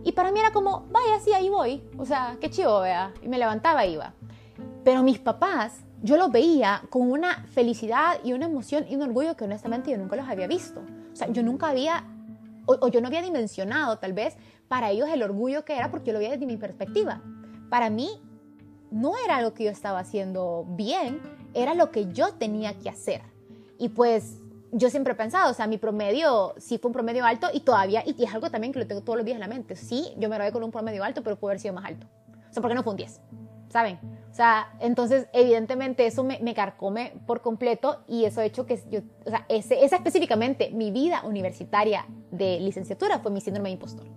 Y 0.03 0.11
para 0.11 0.31
mí 0.31 0.39
era 0.39 0.51
como, 0.51 0.85
vaya, 0.91 1.19
sí, 1.19 1.33
ahí 1.33 1.49
voy. 1.49 1.83
O 1.97 2.05
sea, 2.05 2.37
qué 2.39 2.49
chivo, 2.49 2.81
vea. 2.81 3.11
Y 3.21 3.27
me 3.27 3.39
levantaba 3.39 3.83
e 3.83 3.91
iba. 3.91 4.13
Pero 4.83 5.01
mis 5.01 5.17
papás, 5.17 5.81
yo 6.01 6.17
los 6.17 6.31
veía 6.31 6.83
con 6.89 7.11
una 7.11 7.45
felicidad 7.47 8.19
y 8.23 8.33
una 8.33 8.45
emoción 8.45 8.85
y 8.87 8.95
un 8.95 9.01
orgullo 9.01 9.35
que 9.35 9.45
honestamente 9.45 9.91
yo 9.91 9.97
nunca 9.97 10.15
los 10.15 10.27
había 10.27 10.47
visto. 10.47 10.81
O 11.11 11.15
sea, 11.15 11.27
yo 11.29 11.41
nunca 11.41 11.69
había, 11.69 12.05
o, 12.67 12.77
o 12.79 12.87
yo 12.87 13.01
no 13.01 13.07
había 13.07 13.21
dimensionado 13.21 13.97
tal 13.97 14.13
vez 14.13 14.37
para 14.67 14.91
ellos 14.91 15.09
el 15.09 15.23
orgullo 15.23 15.65
que 15.65 15.75
era 15.75 15.89
porque 15.89 16.07
yo 16.07 16.13
lo 16.13 16.19
veía 16.19 16.31
desde 16.31 16.45
mi 16.45 16.57
perspectiva. 16.57 17.21
Para 17.69 17.89
mí, 17.89 18.21
no 18.91 19.13
era 19.23 19.37
algo 19.37 19.53
que 19.53 19.63
yo 19.63 19.71
estaba 19.71 19.99
haciendo 19.99 20.65
bien, 20.69 21.21
era 21.53 21.73
lo 21.73 21.91
que 21.91 22.11
yo 22.11 22.33
tenía 22.33 22.77
que 22.77 22.89
hacer. 22.89 23.21
Y 23.79 23.89
pues 23.89 24.37
yo 24.71 24.89
siempre 24.89 25.13
he 25.13 25.15
pensado, 25.15 25.49
o 25.49 25.53
sea, 25.53 25.67
mi 25.67 25.77
promedio 25.77 26.53
sí 26.57 26.77
fue 26.77 26.89
un 26.89 26.93
promedio 26.93 27.25
alto 27.25 27.47
y 27.53 27.61
todavía, 27.61 28.03
y 28.05 28.23
es 28.23 28.33
algo 28.33 28.49
también 28.49 28.73
que 28.73 28.79
lo 28.79 28.87
tengo 28.87 29.01
todos 29.01 29.17
los 29.17 29.25
días 29.25 29.35
en 29.35 29.41
la 29.41 29.47
mente. 29.47 29.75
Sí, 29.75 30.13
yo 30.17 30.29
me 30.29 30.35
gradué 30.35 30.51
con 30.51 30.63
un 30.63 30.71
promedio 30.71 31.03
alto, 31.03 31.23
pero 31.23 31.37
pudo 31.37 31.49
haber 31.49 31.59
sido 31.59 31.73
más 31.73 31.85
alto. 31.85 32.07
O 32.49 32.53
sea, 32.53 32.61
¿por 32.61 32.69
qué 32.69 32.75
no 32.75 32.83
fue 32.83 32.91
un 32.91 32.97
10? 32.97 33.21
¿Saben? 33.69 33.99
O 34.29 34.33
sea, 34.33 34.73
entonces, 34.79 35.27
evidentemente, 35.33 36.05
eso 36.05 36.23
me, 36.23 36.39
me 36.39 36.53
carcome 36.53 37.13
por 37.25 37.41
completo 37.41 38.03
y 38.07 38.25
eso 38.25 38.41
ha 38.41 38.45
hecho 38.45 38.65
que 38.65 38.81
yo, 38.89 39.01
o 39.25 39.29
sea, 39.29 39.45
ese, 39.49 39.83
esa 39.83 39.97
específicamente, 39.97 40.71
mi 40.71 40.91
vida 40.91 41.21
universitaria 41.25 42.05
de 42.31 42.59
licenciatura 42.59 43.19
fue 43.19 43.31
mi 43.31 43.41
síndrome 43.41 43.69
de 43.69 43.73
impostor. 43.73 44.07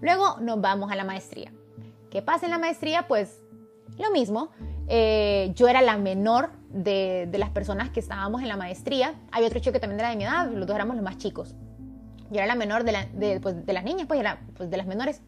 Luego 0.00 0.38
nos 0.40 0.60
vamos 0.60 0.90
a 0.90 0.96
la 0.96 1.04
maestría. 1.04 1.52
¿Qué 2.10 2.22
pasa 2.22 2.46
en 2.46 2.50
la 2.50 2.58
maestría? 2.58 3.06
Pues 3.08 3.41
lo 4.02 4.10
mismo, 4.10 4.50
eh, 4.88 5.52
yo 5.54 5.68
era 5.68 5.80
la 5.80 5.96
menor 5.96 6.50
de, 6.68 7.28
las 7.32 7.50
personas 7.50 7.90
que 7.90 8.00
estábamos 8.00 8.42
en 8.42 8.48
la 8.48 8.56
maestría. 8.56 9.14
Había 9.30 9.48
otro 9.48 9.60
chico 9.60 9.72
que 9.72 9.80
también 9.80 10.00
era 10.00 10.10
de 10.10 10.16
mi 10.16 10.24
edad, 10.24 10.50
los 10.50 10.66
dos 10.66 10.74
éramos 10.74 10.96
los 10.96 11.04
más 11.04 11.18
chicos. 11.18 11.54
Yo 12.30 12.38
era 12.38 12.46
la 12.46 12.54
menor 12.54 12.84
de, 12.84 13.40
pues, 13.40 13.64
de 13.66 13.72
las 13.72 13.84
niñas, 13.84 14.06
pues 14.06 14.20
era 14.20 14.40
pues, 14.56 14.70
de 14.70 14.76
las 14.76 14.86
menores. 14.86 15.22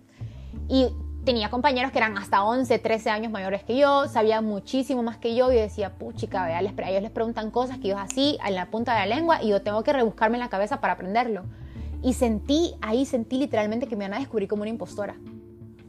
Y 0.69 0.89
tenía 1.25 1.51
compañeros 1.51 1.93
que 1.93 1.99
eran 1.99 2.17
hasta 2.19 2.45
11, 2.45 2.79
13 2.79 3.11
años 3.11 3.33
mayores 3.33 3.63
que 3.65 3.77
yo, 3.77 4.09
sabían 4.09 4.45
muchísimo 4.45 5.03
más 5.03 5.17
que 5.17 5.35
yo 5.35 5.51
y 5.53 5.57
decía, 5.57 5.95
puchica, 5.95 6.45
vea, 6.47 6.61
les, 6.63 6.73
ellos 6.79 7.03
les 7.03 7.11
preguntan 7.11 7.51
cosas 7.51 7.79
que 7.79 7.89
yo 7.89 7.99
así, 7.99 8.39
en 8.47 8.55
la 8.55 8.71
punta 8.71 8.95
de 8.95 9.01
la 9.07 9.17
lengua, 9.17 9.43
y 9.43 9.49
yo 9.49 9.63
tengo 9.63 9.83
que 9.83 9.93
rebuscarme 9.93 10.37
en 10.37 10.41
la 10.41 10.49
cabeza 10.49 10.81
para 10.81 10.95
aprenderlo. 10.95 11.45
Y 12.03 12.13
sentí, 12.13 12.75
ahí 12.83 13.07
sentí 13.07 13.39
literalmente 13.39 13.87
que 13.87 13.97
me 13.97 14.05
iban 14.05 14.15
a 14.15 14.19
descubrir 14.19 14.49
como 14.49 14.63
una 14.63 14.71
impostora. 14.71 15.17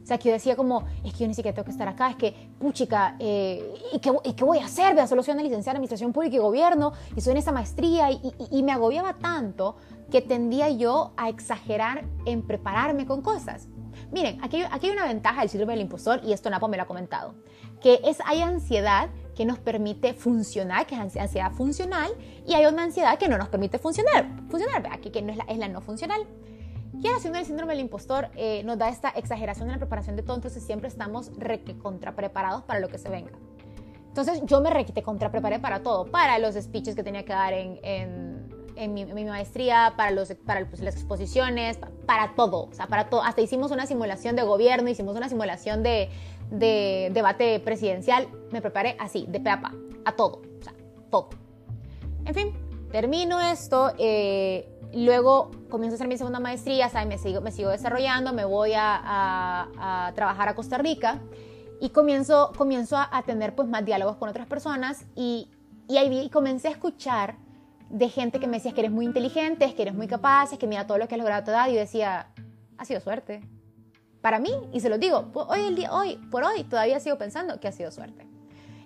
O 0.06 0.08
sea, 0.08 0.18
que 0.18 0.28
yo 0.28 0.34
decía 0.34 0.54
como, 0.54 0.84
es 1.02 1.12
que 1.14 1.18
yo 1.18 1.26
ni 1.26 1.34
siquiera 1.34 1.52
tengo 1.52 1.64
que 1.64 1.72
estar 1.72 1.88
acá, 1.88 2.10
es 2.10 2.14
que, 2.14 2.32
puchica, 2.60 3.16
eh, 3.18 3.74
¿y, 3.92 3.98
qué, 3.98 4.12
¿y, 4.22 4.34
qué, 4.34 4.44
voy 4.44 4.58
a 4.58 4.66
hacer? 4.66 4.92
Voy 4.94 5.02
a 5.02 5.08
solucionar 5.08 5.42
licenciada 5.42 5.72
en 5.72 5.78
Administración 5.78 6.12
Pública 6.12 6.36
y 6.36 6.38
Gobierno, 6.38 6.92
y 7.16 7.20
soy 7.20 7.32
en 7.32 7.38
esa 7.38 7.50
maestría, 7.50 8.12
y, 8.12 8.20
y, 8.52 8.62
me 8.62 8.70
agobiaba 8.70 9.14
tanto 9.14 9.74
que 10.08 10.22
tendía 10.22 10.70
yo 10.70 11.10
a 11.16 11.28
exagerar 11.28 12.04
en 12.24 12.42
prepararme 12.42 13.04
con 13.04 13.20
cosas. 13.20 13.66
Miren, 14.12 14.38
aquí, 14.44 14.62
aquí 14.70 14.86
hay 14.86 14.92
una 14.92 15.06
ventaja 15.06 15.40
del 15.40 15.50
síndrome 15.50 15.72
del 15.72 15.82
impostor, 15.82 16.20
y 16.22 16.32
esto 16.32 16.50
Napo 16.50 16.68
me 16.68 16.76
lo 16.76 16.84
ha 16.84 16.86
comentado, 16.86 17.34
que 17.80 17.98
es, 18.04 18.18
hay 18.26 18.42
ansiedad 18.42 19.10
que 19.34 19.44
nos 19.44 19.58
permite 19.58 20.14
funcionar, 20.14 20.86
que 20.86 20.94
es 20.94 21.16
ansiedad 21.16 21.50
funcional, 21.50 22.12
y 22.46 22.54
hay 22.54 22.64
una 22.66 22.84
ansiedad 22.84 23.18
que 23.18 23.28
no 23.28 23.38
nos 23.38 23.48
permite 23.48 23.80
funcionar, 23.80 24.28
funcionar, 24.48 24.86
aquí 24.92 25.10
que 25.10 25.20
no 25.20 25.32
es 25.32 25.38
la, 25.38 25.44
es 25.48 25.58
la 25.58 25.66
no 25.66 25.80
funcional. 25.80 26.28
Ahora, 27.04 27.20
siendo 27.20 27.38
el 27.38 27.46
síndrome 27.46 27.74
del 27.74 27.80
impostor, 27.80 28.30
eh, 28.36 28.62
nos 28.64 28.78
da 28.78 28.88
esta 28.88 29.10
exageración 29.10 29.68
en 29.68 29.72
la 29.72 29.78
preparación 29.78 30.16
de 30.16 30.22
todo, 30.22 30.36
entonces 30.36 30.62
siempre 30.62 30.88
estamos 30.88 31.30
reque 31.36 31.78
contra 31.78 32.14
preparados 32.16 32.62
para 32.62 32.80
lo 32.80 32.88
que 32.88 32.98
se 32.98 33.08
venga. 33.08 33.32
Entonces 34.08 34.42
yo 34.46 34.60
me 34.60 34.70
requete 34.70 35.02
contra 35.02 35.30
preparé 35.30 35.58
para 35.58 35.82
todo, 35.82 36.06
para 36.06 36.38
los 36.38 36.54
speeches 36.54 36.94
que 36.94 37.02
tenía 37.02 37.24
que 37.24 37.32
dar 37.32 37.52
en, 37.52 37.78
en, 38.74 38.94
mi, 38.94 39.24
maestría, 39.24 39.92
para, 39.96 40.10
los, 40.10 40.32
para 40.46 40.66
pues, 40.66 40.80
las 40.80 40.94
exposiciones, 40.94 41.78
para, 42.06 42.34
todo, 42.34 42.64
o 42.64 42.72
sea, 42.72 42.86
para 42.86 43.10
todo. 43.10 43.22
Hasta 43.22 43.42
hicimos 43.42 43.72
una 43.72 43.86
simulación 43.86 44.34
de 44.34 44.42
gobierno, 44.42 44.88
hicimos 44.88 45.16
una 45.16 45.28
simulación 45.28 45.82
de, 45.82 46.08
de 46.50 47.10
debate 47.12 47.60
presidencial, 47.60 48.26
me 48.50 48.62
preparé 48.62 48.96
así, 48.98 49.26
de 49.28 49.38
pe 49.38 49.50
a 49.50 49.60
pa, 49.60 49.74
a 50.06 50.12
todo, 50.12 50.40
o 50.60 50.62
sea, 50.62 50.72
todo. 51.10 51.28
En 52.24 52.34
fin, 52.34 52.54
termino 52.90 53.38
esto. 53.40 53.92
Eh, 53.98 54.75
Luego 54.96 55.50
comienzo 55.68 55.92
a 55.92 55.96
hacer 55.96 56.08
mi 56.08 56.16
segunda 56.16 56.40
maestría, 56.40 56.88
¿sabes? 56.88 57.06
Me, 57.06 57.18
sigo, 57.18 57.42
me 57.42 57.52
sigo 57.52 57.68
desarrollando, 57.68 58.32
me 58.32 58.46
voy 58.46 58.72
a, 58.74 60.10
trabajar 60.14 60.48
a 60.48 60.54
Costa 60.54 60.78
Rica 60.78 61.20
y 61.82 61.90
comienzo, 61.90 62.50
comienzo 62.56 62.96
a, 62.96 63.22
tener 63.26 63.54
pues 63.54 63.68
más 63.68 63.84
diálogos 63.84 64.16
con 64.16 64.30
otras 64.30 64.46
personas 64.46 65.04
y, 65.14 65.50
y 65.86 65.98
ahí 65.98 66.30
comencé 66.30 66.68
a 66.68 66.70
escuchar 66.70 67.36
de 67.90 68.08
gente 68.08 68.40
que 68.40 68.46
me 68.46 68.56
decía 68.56 68.72
que 68.72 68.80
eres 68.80 68.90
muy 68.90 69.04
inteligente, 69.04 69.74
que 69.74 69.82
eres 69.82 69.94
muy 69.94 70.08
capaz, 70.08 70.56
que 70.56 70.66
mira 70.66 70.86
todo 70.86 70.96
lo 70.96 71.06
que 71.08 71.14
has 71.14 71.18
logrado 71.18 71.42
a 71.42 71.66
tu 71.66 71.70
y 71.70 71.74
yo 71.74 71.80
decía, 71.80 72.32
ha 72.78 72.84
sido 72.86 73.00
suerte. 73.00 73.46
Para 74.22 74.38
mí, 74.38 74.50
y 74.72 74.80
se 74.80 74.88
lo 74.88 74.96
digo, 74.96 75.30
hoy, 75.34 75.60
el 75.60 75.76
día, 75.76 75.92
hoy, 75.92 76.16
por 76.30 76.42
hoy 76.42 76.64
todavía 76.64 77.00
sigo 77.00 77.18
pensando 77.18 77.60
que 77.60 77.68
ha 77.68 77.72
sido 77.72 77.90
suerte. 77.90 78.26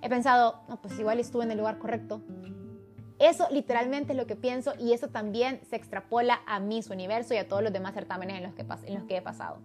He 0.02 0.08
pensado, 0.08 0.64
no, 0.68 0.82
pues 0.82 0.98
igual 0.98 1.20
estuve 1.20 1.44
en 1.44 1.52
el 1.52 1.58
lugar 1.58 1.78
correcto, 1.78 2.20
eso 3.20 3.46
literalmente 3.50 4.12
es 4.12 4.16
lo 4.16 4.26
que 4.26 4.34
pienso 4.34 4.72
y 4.78 4.94
eso 4.94 5.08
también 5.08 5.60
se 5.68 5.76
extrapola 5.76 6.40
a 6.46 6.58
mi 6.58 6.80
universo 6.90 7.34
y 7.34 7.36
a 7.36 7.46
todos 7.46 7.62
los 7.62 7.70
demás 7.70 7.92
certámenes 7.92 8.38
en 8.38 8.44
los 8.44 8.54
que, 8.54 8.62
he 9.16 9.20
pasado. 9.20 9.58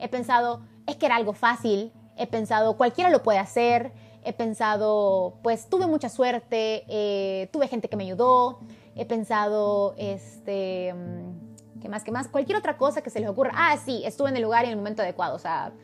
He 0.00 0.08
pensado, 0.08 0.62
es 0.86 0.96
que 0.96 1.04
era 1.04 1.16
algo 1.16 1.34
fácil, 1.34 1.92
he 2.16 2.26
pensado, 2.26 2.78
cualquiera 2.78 3.10
lo 3.10 3.22
puede 3.22 3.38
hacer, 3.38 3.92
he 4.24 4.32
pensado, 4.32 5.38
pues 5.42 5.68
tuve 5.68 5.86
mucha 5.86 6.08
suerte, 6.08 6.84
eh, 6.88 7.50
tuve 7.52 7.68
gente 7.68 7.90
que 7.90 7.96
me 7.96 8.04
ayudó, 8.04 8.60
he 8.96 9.04
pensado, 9.04 9.94
este, 9.98 10.94
mm, 10.94 11.80
¿qué 11.82 11.90
más, 11.90 12.04
qué 12.04 12.10
más? 12.10 12.28
Cualquier 12.28 12.56
otra 12.56 12.78
cosa 12.78 13.02
que 13.02 13.10
se 13.10 13.20
les 13.20 13.28
ocurra. 13.28 13.52
Ah, 13.54 13.76
sí, 13.84 14.02
estuve 14.06 14.30
en 14.30 14.36
el 14.36 14.42
lugar 14.42 14.64
y 14.64 14.68
en 14.68 14.72
el 14.72 14.78
momento 14.78 15.02
adecuado. 15.02 15.36
O 15.36 15.38
sea, 15.38 15.74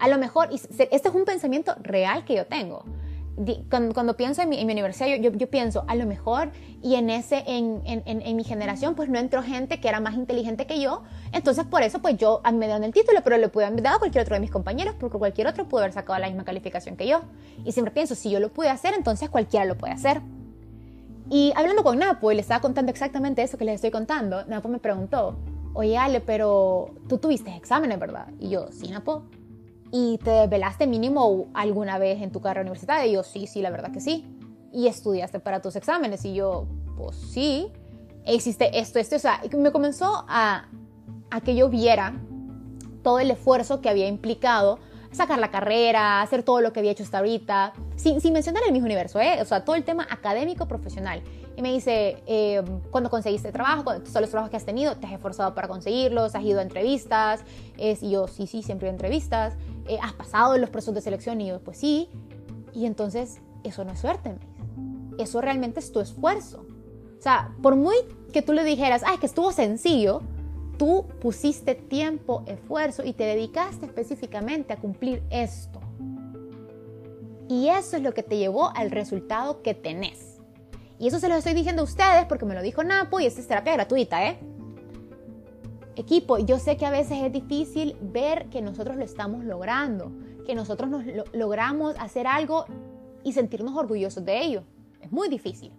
a 0.00 0.08
lo 0.08 0.18
mejor, 0.18 0.48
este 0.50 0.88
es 0.90 1.06
un 1.06 1.24
pensamiento 1.24 1.76
real 1.82 2.24
que 2.24 2.34
yo 2.34 2.46
tengo 2.46 2.84
cuando, 3.68 4.16
pienso 4.16 4.42
en 4.42 4.48
mi, 4.48 4.60
en 4.60 4.66
mi 4.66 4.72
universidad, 4.72 5.08
yo, 5.08 5.32
yo, 5.32 5.50
pienso, 5.50 5.84
a 5.88 5.94
lo 5.96 6.06
mejor, 6.06 6.52
y 6.82 6.94
en, 6.94 7.10
ese, 7.10 7.42
en, 7.46 7.82
en, 7.84 8.02
en, 8.06 8.36
mi 8.36 8.44
generación, 8.44 8.94
pues 8.94 9.08
no 9.08 9.18
entró 9.18 9.42
gente 9.42 9.80
que 9.80 9.88
era 9.88 9.98
más 10.00 10.14
inteligente 10.14 10.66
que 10.66 10.80
yo, 10.80 11.02
entonces 11.32 11.64
por 11.64 11.82
eso, 11.82 12.00
pues 12.00 12.16
yo 12.16 12.40
me 12.52 12.66
dieron 12.66 12.84
el 12.84 12.92
título, 12.92 13.22
pero 13.24 13.36
le 13.36 13.48
pude 13.48 13.64
haber 13.64 13.82
dado 13.82 13.96
a 13.96 13.98
cualquier 13.98 14.22
otro 14.22 14.34
de 14.34 14.40
mis 14.40 14.50
compañeros, 14.50 14.94
porque 14.98 15.18
cualquier 15.18 15.48
otro 15.48 15.68
pudo 15.68 15.80
haber 15.80 15.92
sacado 15.92 16.18
la 16.18 16.28
misma 16.28 16.44
calificación 16.44 16.96
que 16.96 17.08
yo. 17.08 17.22
Y 17.64 17.72
siempre 17.72 17.92
pienso, 17.92 18.14
si 18.14 18.30
yo 18.30 18.38
lo 18.38 18.52
pude 18.52 18.68
hacer, 18.68 18.94
entonces 18.94 19.28
cualquiera 19.30 19.64
lo 19.64 19.76
puede 19.76 19.94
hacer. 19.94 20.20
Y 21.28 21.52
hablando 21.56 21.82
con 21.82 21.98
Napo, 21.98 22.30
y 22.30 22.36
le 22.36 22.40
estaba 22.40 22.60
contando 22.60 22.92
exactamente 22.92 23.42
eso 23.42 23.58
que 23.58 23.64
les 23.64 23.76
estoy 23.76 23.90
contando, 23.90 24.44
Napo 24.44 24.68
me 24.68 24.78
preguntó, 24.78 25.36
oye 25.72 25.98
Ale, 25.98 26.20
pero 26.20 26.94
tú 27.08 27.18
tuviste 27.18 27.54
exámenes, 27.56 27.98
¿verdad? 27.98 28.28
Y 28.38 28.50
yo, 28.50 28.70
sí, 28.70 28.88
Napo 28.88 29.24
¿Y 29.96 30.18
te 30.18 30.30
desvelaste 30.30 30.88
mínimo 30.88 31.46
alguna 31.54 31.98
vez 31.98 32.20
en 32.20 32.32
tu 32.32 32.40
carrera 32.40 32.62
universitaria? 32.62 33.06
Y 33.06 33.12
yo, 33.12 33.22
sí, 33.22 33.46
sí, 33.46 33.62
la 33.62 33.70
verdad 33.70 33.92
que 33.92 34.00
sí. 34.00 34.26
¿Y 34.72 34.88
estudiaste 34.88 35.38
para 35.38 35.62
tus 35.62 35.76
exámenes? 35.76 36.24
Y 36.24 36.34
yo, 36.34 36.66
pues 36.96 37.14
sí, 37.14 37.70
existe 38.24 38.76
esto, 38.76 38.98
esto, 38.98 39.14
o 39.14 39.20
sea, 39.20 39.40
me 39.56 39.70
comenzó 39.70 40.24
a, 40.26 40.66
a 41.30 41.40
que 41.42 41.54
yo 41.54 41.68
viera 41.68 42.20
todo 43.04 43.20
el 43.20 43.30
esfuerzo 43.30 43.80
que 43.80 43.88
había 43.88 44.08
implicado 44.08 44.80
sacar 45.14 45.38
la 45.38 45.50
carrera, 45.50 46.22
hacer 46.22 46.42
todo 46.42 46.60
lo 46.60 46.72
que 46.72 46.80
había 46.80 46.92
hecho 46.92 47.02
hasta 47.02 47.18
ahorita, 47.18 47.72
sin, 47.96 48.20
sin 48.20 48.32
mencionar 48.32 48.62
el 48.66 48.72
mismo 48.72 48.86
universo, 48.86 49.20
¿eh? 49.20 49.38
o 49.40 49.44
sea, 49.44 49.64
todo 49.64 49.76
el 49.76 49.84
tema 49.84 50.06
académico, 50.10 50.66
profesional. 50.66 51.22
Y 51.56 51.62
me 51.62 51.72
dice, 51.72 52.22
eh, 52.26 52.62
cuando 52.90 53.10
conseguiste 53.10 53.52
trabajo, 53.52 53.84
todos 53.84 54.20
los 54.20 54.30
trabajos 54.30 54.50
que 54.50 54.56
has 54.56 54.64
tenido, 54.64 54.96
te 54.96 55.06
has 55.06 55.12
esforzado 55.12 55.54
para 55.54 55.68
conseguirlos, 55.68 56.34
has 56.34 56.42
ido 56.42 56.58
a 56.58 56.62
entrevistas, 56.62 57.44
es, 57.78 58.02
y 58.02 58.10
yo, 58.10 58.26
sí, 58.26 58.46
sí, 58.46 58.62
siempre 58.62 58.88
he 58.88 58.90
entrevistas, 58.90 59.54
eh, 59.86 59.98
has 60.02 60.12
pasado 60.14 60.58
los 60.58 60.70
procesos 60.70 60.94
de 60.94 61.00
selección, 61.00 61.40
y 61.40 61.48
yo, 61.48 61.60
pues 61.60 61.78
sí, 61.78 62.08
y 62.72 62.86
entonces 62.86 63.40
eso 63.62 63.84
no 63.84 63.92
es 63.92 64.00
suerte, 64.00 64.34
eso 65.18 65.40
realmente 65.40 65.80
es 65.80 65.92
tu 65.92 66.00
esfuerzo. 66.00 66.66
O 67.18 67.22
sea, 67.22 67.54
por 67.62 67.76
muy 67.76 67.94
que 68.32 68.42
tú 68.42 68.52
le 68.52 68.64
dijeras, 68.64 69.02
ah, 69.06 69.14
es 69.14 69.20
que 69.20 69.26
estuvo 69.26 69.52
sencillo, 69.52 70.22
Tú 70.78 71.06
pusiste 71.20 71.74
tiempo, 71.74 72.42
esfuerzo 72.46 73.04
y 73.04 73.12
te 73.12 73.24
dedicaste 73.24 73.86
específicamente 73.86 74.72
a 74.72 74.76
cumplir 74.76 75.22
esto. 75.30 75.80
Y 77.48 77.68
eso 77.68 77.96
es 77.96 78.02
lo 78.02 78.12
que 78.14 78.22
te 78.22 78.38
llevó 78.38 78.70
al 78.74 78.90
resultado 78.90 79.62
que 79.62 79.74
tenés. 79.74 80.40
Y 80.98 81.08
eso 81.08 81.18
se 81.18 81.28
lo 81.28 81.36
estoy 81.36 81.54
diciendo 81.54 81.82
a 81.82 81.84
ustedes 81.84 82.24
porque 82.26 82.44
me 82.44 82.54
lo 82.54 82.62
dijo 82.62 82.82
Napo 82.82 83.20
y 83.20 83.26
esta 83.26 83.40
es 83.40 83.46
terapia 83.46 83.74
gratuita, 83.74 84.26
¿eh? 84.26 84.38
Equipo, 85.96 86.38
yo 86.38 86.58
sé 86.58 86.76
que 86.76 86.86
a 86.86 86.90
veces 86.90 87.18
es 87.22 87.32
difícil 87.32 87.96
ver 88.00 88.46
que 88.46 88.60
nosotros 88.60 88.96
lo 88.96 89.04
estamos 89.04 89.44
logrando, 89.44 90.10
que 90.44 90.56
nosotros 90.56 90.90
nos 90.90 91.04
logramos 91.32 91.94
hacer 92.00 92.26
algo 92.26 92.64
y 93.22 93.32
sentirnos 93.32 93.76
orgullosos 93.76 94.24
de 94.24 94.40
ello. 94.40 94.64
Es 95.00 95.12
muy 95.12 95.28
difícil 95.28 95.72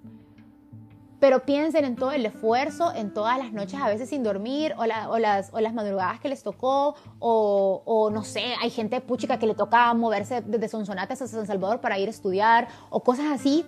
pero 1.25 1.43
piensen 1.43 1.85
en 1.85 1.95
todo 1.95 2.11
el 2.11 2.23
esfuerzo, 2.23 2.93
en 2.93 3.11
todas 3.11 3.39
las 3.39 3.51
noches 3.51 3.81
a 3.81 3.87
veces 3.87 4.09
sin 4.09 4.21
dormir, 4.21 4.75
o, 4.77 4.85
las, 4.85 5.49
o 5.51 5.59
las 5.59 5.73
madrugadas 5.73 6.19
que 6.19 6.29
les 6.29 6.43
tocó, 6.43 6.93
o, 7.17 8.11
no 8.13 8.23
sé, 8.23 8.53
hay 8.61 8.69
gente 8.69 9.01
puchica 9.01 9.39
que 9.39 9.47
le 9.47 9.55
toca 9.55 9.91
moverse 9.95 10.41
desde 10.41 10.67
Sonsonate 10.67 11.13
hasta 11.13 11.25
San 11.25 11.47
Salvador 11.47 11.81
para 11.81 11.97
ir 11.97 12.09
a 12.09 12.11
estudiar, 12.11 12.67
o 12.91 12.99
cosas 12.99 13.25
así. 13.31 13.65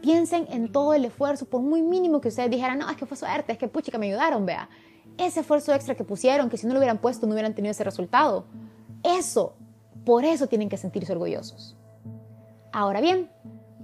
Piensen 0.00 0.46
en 0.48 0.72
todo 0.72 0.94
el 0.94 1.04
esfuerzo, 1.04 1.44
por 1.44 1.60
muy 1.60 1.82
mínimo 1.82 2.22
que 2.22 2.28
ustedes 2.28 2.50
dijeran, 2.50 2.78
no, 2.78 2.88
es 2.88 2.96
que 2.96 3.04
fue 3.04 3.18
suerte, 3.18 3.52
es 3.52 3.58
que 3.58 3.68
puchica 3.68 3.98
me 3.98 4.06
ayudaron, 4.06 4.46
vea. 4.46 4.70
Ese 5.18 5.40
esfuerzo 5.40 5.74
extra 5.74 5.96
que 5.96 6.04
pusieron, 6.04 6.48
que 6.48 6.56
si 6.56 6.66
no 6.66 6.72
lo 6.72 6.78
hubieran 6.78 6.96
puesto 6.96 7.26
no 7.26 7.34
hubieran 7.34 7.54
tenido 7.54 7.72
ese 7.72 7.84
resultado. 7.84 8.46
Eso, 9.02 9.54
por 10.06 10.24
eso 10.24 10.46
tienen 10.46 10.70
que 10.70 10.78
sentirse 10.78 11.12
orgullosos. 11.12 11.76
Ahora 12.72 13.02
bien, 13.02 13.28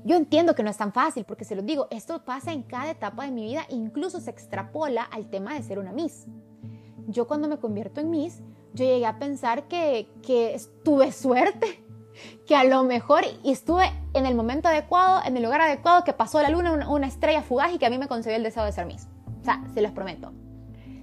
yo 0.04 0.16
entiendo 0.16 0.54
que 0.54 0.62
no 0.62 0.70
es 0.70 0.76
tan 0.76 0.92
fácil 0.92 1.24
porque 1.24 1.44
se 1.44 1.54
los 1.54 1.64
digo, 1.64 1.86
esto 1.90 2.24
pasa 2.24 2.52
en 2.52 2.62
cada 2.62 2.90
etapa 2.90 3.24
de 3.24 3.30
mi 3.30 3.44
vida, 3.44 3.62
incluso 3.68 4.20
se 4.20 4.30
extrapola 4.30 5.02
al 5.02 5.30
tema 5.30 5.54
de 5.54 5.62
ser 5.62 5.78
una 5.78 5.92
Miss. 5.92 6.26
Yo 7.06 7.26
cuando 7.28 7.48
me 7.48 7.58
convierto 7.58 8.00
en 8.00 8.10
Miss, 8.10 8.42
yo 8.74 8.84
llegué 8.84 9.06
a 9.06 9.18
pensar 9.18 9.68
que, 9.68 10.08
que 10.22 10.60
tuve 10.84 11.12
suerte, 11.12 11.84
que 12.46 12.56
a 12.56 12.64
lo 12.64 12.82
mejor 12.82 13.24
estuve 13.44 13.84
en 14.14 14.26
el 14.26 14.34
momento 14.34 14.68
adecuado, 14.68 15.20
en 15.24 15.36
el 15.36 15.42
lugar 15.44 15.60
adecuado, 15.60 16.02
que 16.04 16.12
pasó 16.12 16.42
la 16.42 16.50
luna, 16.50 16.88
una, 16.88 17.06
estrella 17.06 17.42
fugaz 17.42 17.72
y 17.72 17.78
que 17.78 17.86
a 17.86 17.90
mí 17.90 17.98
me 17.98 18.08
concedió 18.08 18.36
el 18.36 18.42
deseo 18.42 18.64
de 18.64 18.72
ser 18.72 18.86
Miss. 18.86 19.06
O 19.40 19.44
sea, 19.44 19.62
se 19.72 19.82
los 19.82 19.92
prometo. 19.92 20.32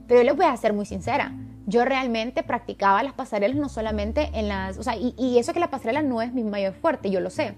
Pero 0.07 0.21
yo 0.21 0.25
les 0.25 0.35
voy 0.35 0.45
a 0.45 0.57
ser 0.57 0.73
muy 0.73 0.85
sincera. 0.85 1.33
Yo 1.67 1.85
realmente 1.85 2.43
practicaba 2.43 3.03
las 3.03 3.13
pasarelas 3.13 3.57
no 3.57 3.69
solamente 3.69 4.29
en 4.33 4.47
las... 4.47 4.77
O 4.77 4.83
sea, 4.83 4.95
y, 4.95 5.13
y 5.17 5.37
eso 5.37 5.53
que 5.53 5.59
la 5.59 5.69
pasarela 5.69 6.01
no 6.01 6.21
es 6.21 6.33
mi 6.33 6.43
mayor 6.43 6.73
fuerte, 6.73 7.11
yo 7.11 7.19
lo 7.19 7.29
sé 7.29 7.55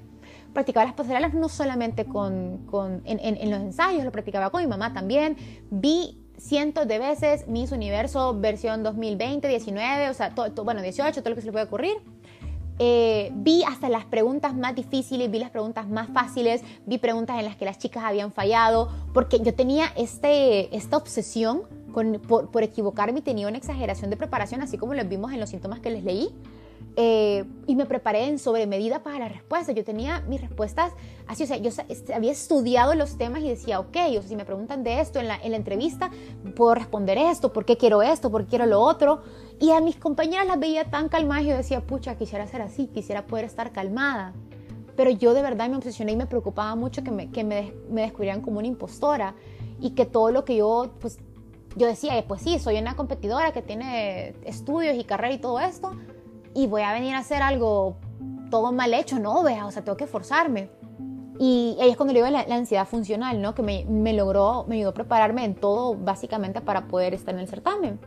practicaba 0.53 0.85
las 0.85 0.95
pasarelas 0.95 1.33
no 1.33 1.49
solamente 1.49 2.05
con, 2.05 2.65
con 2.65 3.01
en, 3.05 3.19
en, 3.19 3.49
los 3.49 3.59
ensayos, 3.61 4.03
lo 4.03 4.11
practicaba 4.11 4.49
con 4.49 4.61
mi 4.61 4.67
mamá 4.67 4.93
también. 4.93 5.37
Vi 5.69 6.17
cientos 6.37 6.87
de 6.87 6.99
veces 6.99 7.47
Miss 7.47 7.71
Universo 7.71 8.39
versión 8.39 8.83
2020, 8.83 9.47
19, 9.47 10.09
o 10.09 10.13
sea, 10.13 10.33
todo, 10.33 10.63
bueno, 10.63 10.81
18, 10.81 11.21
todo 11.21 11.29
lo 11.29 11.35
que 11.35 11.41
se 11.41 11.47
le 11.47 11.51
puede 11.51 11.65
ocurrir. 11.65 11.97
Eh, 12.79 13.31
vi 13.35 13.63
hasta 13.63 13.89
las 13.89 14.05
preguntas 14.05 14.55
más 14.55 14.73
difíciles, 14.73 15.29
vi 15.29 15.37
las 15.37 15.51
preguntas 15.51 15.87
más 15.87 16.09
fáciles, 16.09 16.63
vi 16.85 16.97
preguntas 16.97 17.37
en 17.37 17.45
las 17.45 17.55
que 17.55 17.65
las 17.65 17.77
chicas 17.77 18.03
habían 18.03 18.31
fallado, 18.31 18.89
porque 19.13 19.39
yo 19.39 19.53
tenía 19.53 19.85
este, 19.95 20.75
esta 20.75 20.97
obsesión 20.97 21.61
con, 21.91 22.13
por, 22.27 22.49
por 22.49 22.63
equivocarme 22.63 23.19
y 23.19 23.21
tenía 23.21 23.47
una 23.47 23.57
exageración 23.57 24.09
de 24.09 24.17
preparación, 24.17 24.61
así 24.61 24.79
como 24.79 24.95
lo 24.95 25.05
vimos 25.05 25.31
en 25.31 25.39
los 25.39 25.49
síntomas 25.49 25.79
que 25.79 25.91
les 25.91 26.03
leí. 26.03 26.29
Eh, 26.97 27.45
y 27.67 27.75
me 27.75 27.85
preparé 27.85 28.25
en 28.25 28.37
sobremedida 28.37 29.01
para 29.01 29.19
la 29.19 29.29
respuesta. 29.29 29.71
Yo 29.71 29.83
tenía 29.83 30.21
mis 30.21 30.41
respuestas 30.41 30.91
así, 31.27 31.43
o 31.43 31.47
sea, 31.47 31.57
yo 31.57 31.71
había 32.13 32.31
estudiado 32.31 32.95
los 32.95 33.17
temas 33.17 33.41
y 33.43 33.49
decía, 33.49 33.79
ok, 33.79 33.95
o 34.09 34.11
sea, 34.11 34.23
si 34.23 34.35
me 34.35 34.43
preguntan 34.43 34.83
de 34.83 34.99
esto 34.99 35.19
en 35.19 35.27
la, 35.27 35.37
en 35.37 35.51
la 35.51 35.57
entrevista, 35.57 36.11
puedo 36.55 36.75
responder 36.75 37.17
esto, 37.17 37.53
por 37.53 37.63
qué 37.63 37.77
quiero 37.77 38.01
esto, 38.01 38.29
por 38.29 38.43
qué 38.43 38.49
quiero 38.49 38.65
lo 38.65 38.81
otro. 38.81 39.21
Y 39.59 39.71
a 39.71 39.79
mis 39.79 39.95
compañeras 39.95 40.47
las 40.47 40.59
veía 40.59 40.89
tan 40.89 41.07
calmadas 41.07 41.43
y 41.43 41.47
yo 41.47 41.57
decía, 41.57 41.81
pucha, 41.81 42.17
quisiera 42.17 42.45
ser 42.47 42.61
así, 42.61 42.87
quisiera 42.87 43.25
poder 43.25 43.45
estar 43.45 43.71
calmada. 43.71 44.33
Pero 44.97 45.11
yo 45.11 45.33
de 45.33 45.41
verdad 45.41 45.69
me 45.69 45.77
obsesioné 45.77 46.11
y 46.11 46.17
me 46.17 46.25
preocupaba 46.25 46.75
mucho 46.75 47.03
que 47.03 47.11
me, 47.11 47.31
que 47.31 47.43
me, 47.45 47.73
me 47.89 48.01
descubrieran 48.01 48.41
como 48.41 48.59
una 48.59 48.67
impostora 48.67 49.35
y 49.79 49.91
que 49.91 50.05
todo 50.05 50.31
lo 50.31 50.43
que 50.43 50.57
yo, 50.57 50.91
pues, 50.99 51.19
yo 51.77 51.87
decía, 51.87 52.23
pues 52.27 52.41
sí, 52.41 52.59
soy 52.59 52.77
una 52.77 52.97
competidora 52.97 53.53
que 53.53 53.61
tiene 53.61 54.35
estudios 54.43 54.97
y 54.97 55.05
carrera 55.05 55.33
y 55.33 55.37
todo 55.37 55.59
esto, 55.59 55.93
y 56.53 56.67
voy 56.67 56.81
a 56.81 56.93
venir 56.93 57.15
a 57.15 57.19
hacer 57.19 57.41
algo 57.41 57.97
todo 58.49 58.71
mal 58.71 58.93
hecho, 58.93 59.19
no, 59.19 59.43
vea, 59.43 59.65
o 59.65 59.71
sea, 59.71 59.83
tengo 59.83 59.97
que 59.97 60.07
forzarme. 60.07 60.69
Y 61.39 61.77
ahí 61.81 61.89
es 61.89 61.97
cuando 61.97 62.13
le 62.13 62.19
digo 62.21 62.29
la, 62.29 62.41
ansiedad 62.55 62.87
funcional, 62.87 63.41
¿no? 63.41 63.55
Que 63.55 63.63
me, 63.63 63.85
me, 63.85 64.13
logró, 64.13 64.65
me 64.67 64.75
ayudó 64.75 64.89
a 64.89 64.93
prepararme 64.93 65.43
en 65.45 65.55
todo, 65.55 65.95
básicamente, 65.95 66.61
para 66.61 66.87
poder 66.87 67.15
estar 67.15 67.33
en 67.33 67.39
el 67.39 67.47
certamen. 67.47 67.99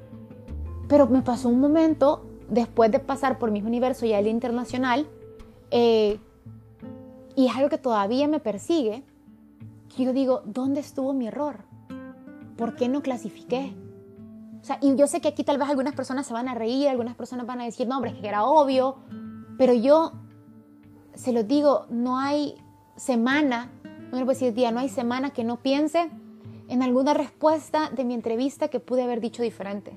Pero 0.88 1.08
me 1.08 1.22
pasó 1.22 1.48
un 1.48 1.58
momento, 1.58 2.24
después 2.48 2.92
de 2.92 3.00
pasar 3.00 3.38
por 3.38 3.50
mi 3.50 3.60
universo 3.62 4.06
y 4.06 4.12
el 4.12 4.28
internacional, 4.28 5.08
eh, 5.70 6.20
y 7.34 7.46
es 7.46 7.56
algo 7.56 7.68
que 7.68 7.78
todavía 7.78 8.28
me 8.28 8.38
persigue, 8.38 9.02
que 9.96 10.04
yo 10.04 10.12
digo, 10.12 10.42
¿dónde 10.44 10.80
estuvo 10.80 11.12
mi 11.12 11.26
error? 11.26 11.64
¿Por 12.56 12.76
qué 12.76 12.88
no 12.88 13.02
clasifiqué? 13.02 13.74
O 14.64 14.66
sea, 14.66 14.78
y 14.80 14.96
yo 14.96 15.06
sé 15.06 15.20
que 15.20 15.28
aquí 15.28 15.44
tal 15.44 15.58
vez 15.58 15.68
algunas 15.68 15.92
personas 15.92 16.26
se 16.26 16.32
van 16.32 16.48
a 16.48 16.54
reír, 16.54 16.88
algunas 16.88 17.14
personas 17.14 17.44
van 17.44 17.60
a 17.60 17.64
decir, 17.64 17.86
no, 17.86 17.96
hombre, 17.96 18.12
es 18.12 18.16
que 18.16 18.26
era 18.26 18.44
obvio, 18.44 18.96
pero 19.58 19.74
yo 19.74 20.12
se 21.12 21.34
lo 21.34 21.42
digo, 21.42 21.84
no 21.90 22.18
hay 22.18 22.54
semana, 22.96 23.70
no 23.84 24.16
le 24.18 24.24
puedo 24.24 24.28
decir 24.28 24.54
día, 24.54 24.70
no 24.70 24.80
hay 24.80 24.88
semana 24.88 25.34
que 25.34 25.44
no 25.44 25.58
piense 25.58 26.10
en 26.68 26.82
alguna 26.82 27.12
respuesta 27.12 27.90
de 27.90 28.04
mi 28.04 28.14
entrevista 28.14 28.68
que 28.68 28.80
pude 28.80 29.02
haber 29.02 29.20
dicho 29.20 29.42
diferente. 29.42 29.92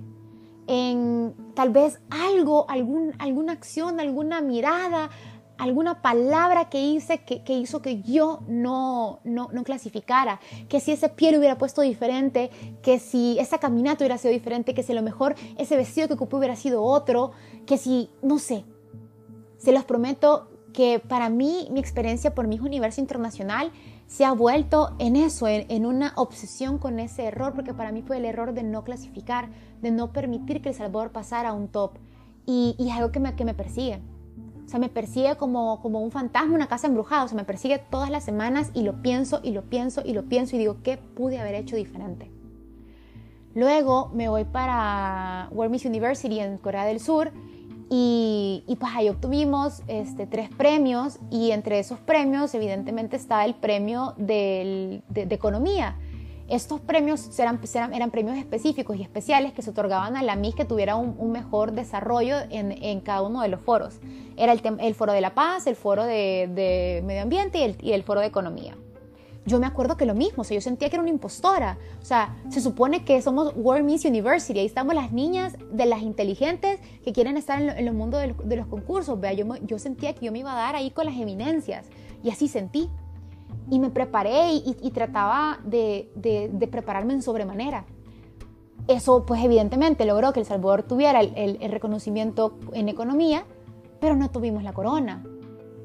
En 0.68 1.34
tal 1.54 1.70
vez 1.70 2.02
algo, 2.10 2.70
algún, 2.70 3.14
alguna 3.20 3.54
acción, 3.54 4.02
alguna 4.02 4.42
mirada, 4.42 5.10
alguna 5.58 6.02
palabra 6.02 6.70
que 6.70 6.82
hice 6.82 7.20
que, 7.20 7.54
hizo 7.54 7.82
que 7.82 8.02
yo 8.02 8.42
no, 8.48 9.20
no, 9.24 9.50
clasificara, 9.64 10.40
que 10.70 10.80
si 10.80 10.92
ese 10.92 11.10
pie 11.10 11.32
lo 11.32 11.40
hubiera 11.40 11.58
puesto 11.58 11.82
diferente, 11.82 12.50
que 12.82 13.00
si 13.00 13.38
esa 13.40 13.58
caminata 13.58 14.04
hubiera 14.04 14.18
sido 14.18 14.34
diferente, 14.34 14.74
que 14.74 14.84
si 14.84 14.92
a 14.92 14.96
lo 14.96 15.02
mejor 15.02 15.36
ese 15.58 15.76
vestido 15.76 16.08
que 16.08 16.14
ocupé 16.14 16.38
hubiera 16.38 16.56
sido 16.56 16.84
otro, 16.84 17.32
que 17.66 17.78
si, 17.78 18.10
no 18.22 18.40
sé, 18.40 18.66
se 19.58 19.72
los 19.72 19.84
prometo 19.84 20.50
que 20.74 21.00
para 21.00 21.30
mí 21.30 21.68
mi 21.72 21.80
experiencia 21.80 22.36
por 22.36 22.48
mi 22.48 22.60
universo 22.60 23.02
internacional 23.02 23.72
se 24.06 24.24
ha 24.24 24.32
vuelto 24.32 24.96
en 25.00 25.16
eso, 25.16 25.48
en, 25.48 25.86
una 25.86 26.14
obsesión 26.16 26.78
con 26.78 27.00
ese 27.00 27.26
error, 27.26 27.54
porque 27.54 27.74
para 27.74 27.92
mí 27.92 28.04
fue 28.04 28.18
el 28.18 28.26
error 28.26 28.54
de 28.54 28.64
no 28.64 28.84
clasificar, 28.84 29.50
de 29.82 29.92
no 29.92 30.14
permitir 30.14 30.62
que 30.62 30.70
El 30.70 30.76
Salvador 30.76 31.12
pasara 31.12 31.50
a 31.50 31.54
un 31.54 31.68
top. 31.68 31.98
Y, 32.46 32.76
y 32.78 32.90
es 32.90 32.96
algo 32.96 33.12
que 33.12 33.20
me, 33.20 33.36
que 33.36 33.44
me 33.44 33.54
persigue. 33.54 34.02
O 34.68 34.70
sea, 34.70 34.82
me 34.82 34.90
persigue 34.90 35.38
como, 35.38 35.80
como 35.82 36.02
un 36.02 36.12
fantasma, 36.12 36.54
una 36.54 36.68
casa 36.68 36.88
embrujada. 36.88 37.24
O 37.24 37.28
sea, 37.30 37.38
me 37.38 37.46
persigue 37.46 37.80
todas 37.80 38.10
las 38.10 38.26
semanas 38.26 38.70
y 38.74 38.84
lo 38.84 39.02
pienso 39.02 39.40
y 39.42 39.52
lo 39.52 39.64
pienso 39.64 40.02
y 40.06 40.12
lo 40.12 40.26
pienso 40.26 40.58
y 40.58 40.60
digo, 40.60 40.78
¿qué 40.84 40.98
pude 40.98 41.40
haber 41.40 41.56
hecho 41.56 41.78
diferente? 41.78 42.30
Luego 43.56 44.12
me 44.14 44.28
voy 44.28 44.44
para 44.44 45.48
World 45.52 45.72
Miss 45.72 45.86
University 45.86 46.42
en 46.42 46.58
Corea 46.58 46.84
del 46.84 47.00
Sur 47.00 47.32
y, 47.90 48.62
pues 48.78 48.92
ahí 48.94 49.08
obtuvimos 49.08 49.82
este, 49.88 50.28
tres 50.28 50.50
premios 50.50 51.18
y 51.32 51.52
entre 51.52 51.80
esos 51.80 52.00
premios 52.00 52.54
evidentemente 52.54 53.16
está 53.16 53.46
el 53.46 53.56
premio 53.56 54.16
de, 54.18 55.02
de 55.08 55.34
economía 55.34 55.96
estos 56.48 56.80
premios 56.80 57.38
eran, 57.40 57.60
premios 57.60 58.38
específicos 58.38 58.96
y 58.98 59.02
especiales 59.02 59.52
que 59.52 59.62
se 59.62 59.72
otorgaban 59.72 60.16
a 60.16 60.24
la 60.24 60.36
MIS 60.36 60.56
que 60.56 60.66
tuviera 60.66 60.96
un, 60.96 61.32
mejor 61.32 61.74
desarrollo 61.74 62.38
en, 62.50 63.02
cada 63.02 63.22
uno 63.22 63.42
de 63.42 63.50
los 63.50 63.60
foros. 63.60 64.00
Era 64.38 64.54
el, 64.54 64.96
foro 64.96 65.12
de 65.12 65.22
la 65.22 65.34
paz, 65.34 65.68
el 65.68 65.76
foro 65.76 66.06
de, 66.06 67.02
medio 67.06 67.22
ambiente 67.22 67.76
y 67.82 67.92
el, 67.92 68.04
foro 68.04 68.22
de 68.22 68.28
economía. 68.28 68.78
Yo 69.46 69.60
me 69.60 69.66
acuerdo 69.66 69.96
que 69.96 70.06
lo 70.06 70.14
mismo, 70.14 70.44
o 70.44 70.54
yo 70.54 70.60
sentía 70.60 70.90
que 70.90 70.98
era 70.98 71.02
una 71.02 71.10
impostora. 71.10 71.78
O 72.02 72.06
sea, 72.06 72.36
se 72.50 72.60
supone 72.60 73.06
que 73.06 73.22
somos 73.22 73.54
World 73.56 73.86
Miss 73.86 74.04
University, 74.04 74.60
ahí 74.60 74.66
estamos 74.66 74.94
las 74.94 75.14
niñas 75.14 75.56
de 75.72 75.86
las 75.86 76.02
inteligentes 76.02 76.80
que 77.04 77.14
quieren 77.14 77.38
estar 77.38 77.62
en, 77.62 77.70
el 77.70 77.94
mundo 77.94 78.18
de 78.18 78.56
los, 78.56 78.68
concursos. 78.68 79.20
Vea, 79.20 79.34
yo, 79.34 79.46
yo 79.62 79.80
sentía 79.80 80.14
que 80.14 80.26
yo 80.26 80.32
me 80.32 80.40
iba 80.40 80.52
a 80.52 80.56
dar 80.56 80.76
ahí 80.76 80.92
con 80.92 81.06
las 81.06 81.16
eminencias 81.16 81.86
y 82.24 82.30
así 82.30 82.48
sentí. 82.48 82.90
Y 83.70 83.80
me 83.80 83.90
preparé 83.90 84.54
y, 84.54 84.92
trataba 84.92 85.60
de, 85.64 86.10
prepararme 86.72 87.14
en 87.14 87.22
sobremanera. 87.22 87.86
Eso 88.88 89.26
pues 89.26 89.44
evidentemente 89.44 90.06
logró 90.06 90.32
que 90.32 90.40
El 90.40 90.46
Salvador 90.46 90.84
tuviera 90.84 91.22
el, 91.22 91.60
reconocimiento 91.70 92.58
en 92.74 92.88
economía, 92.88 93.46
pero 94.00 94.16
no 94.16 94.30
tuvimos 94.32 94.64
la 94.64 94.74
corona. 94.74 95.26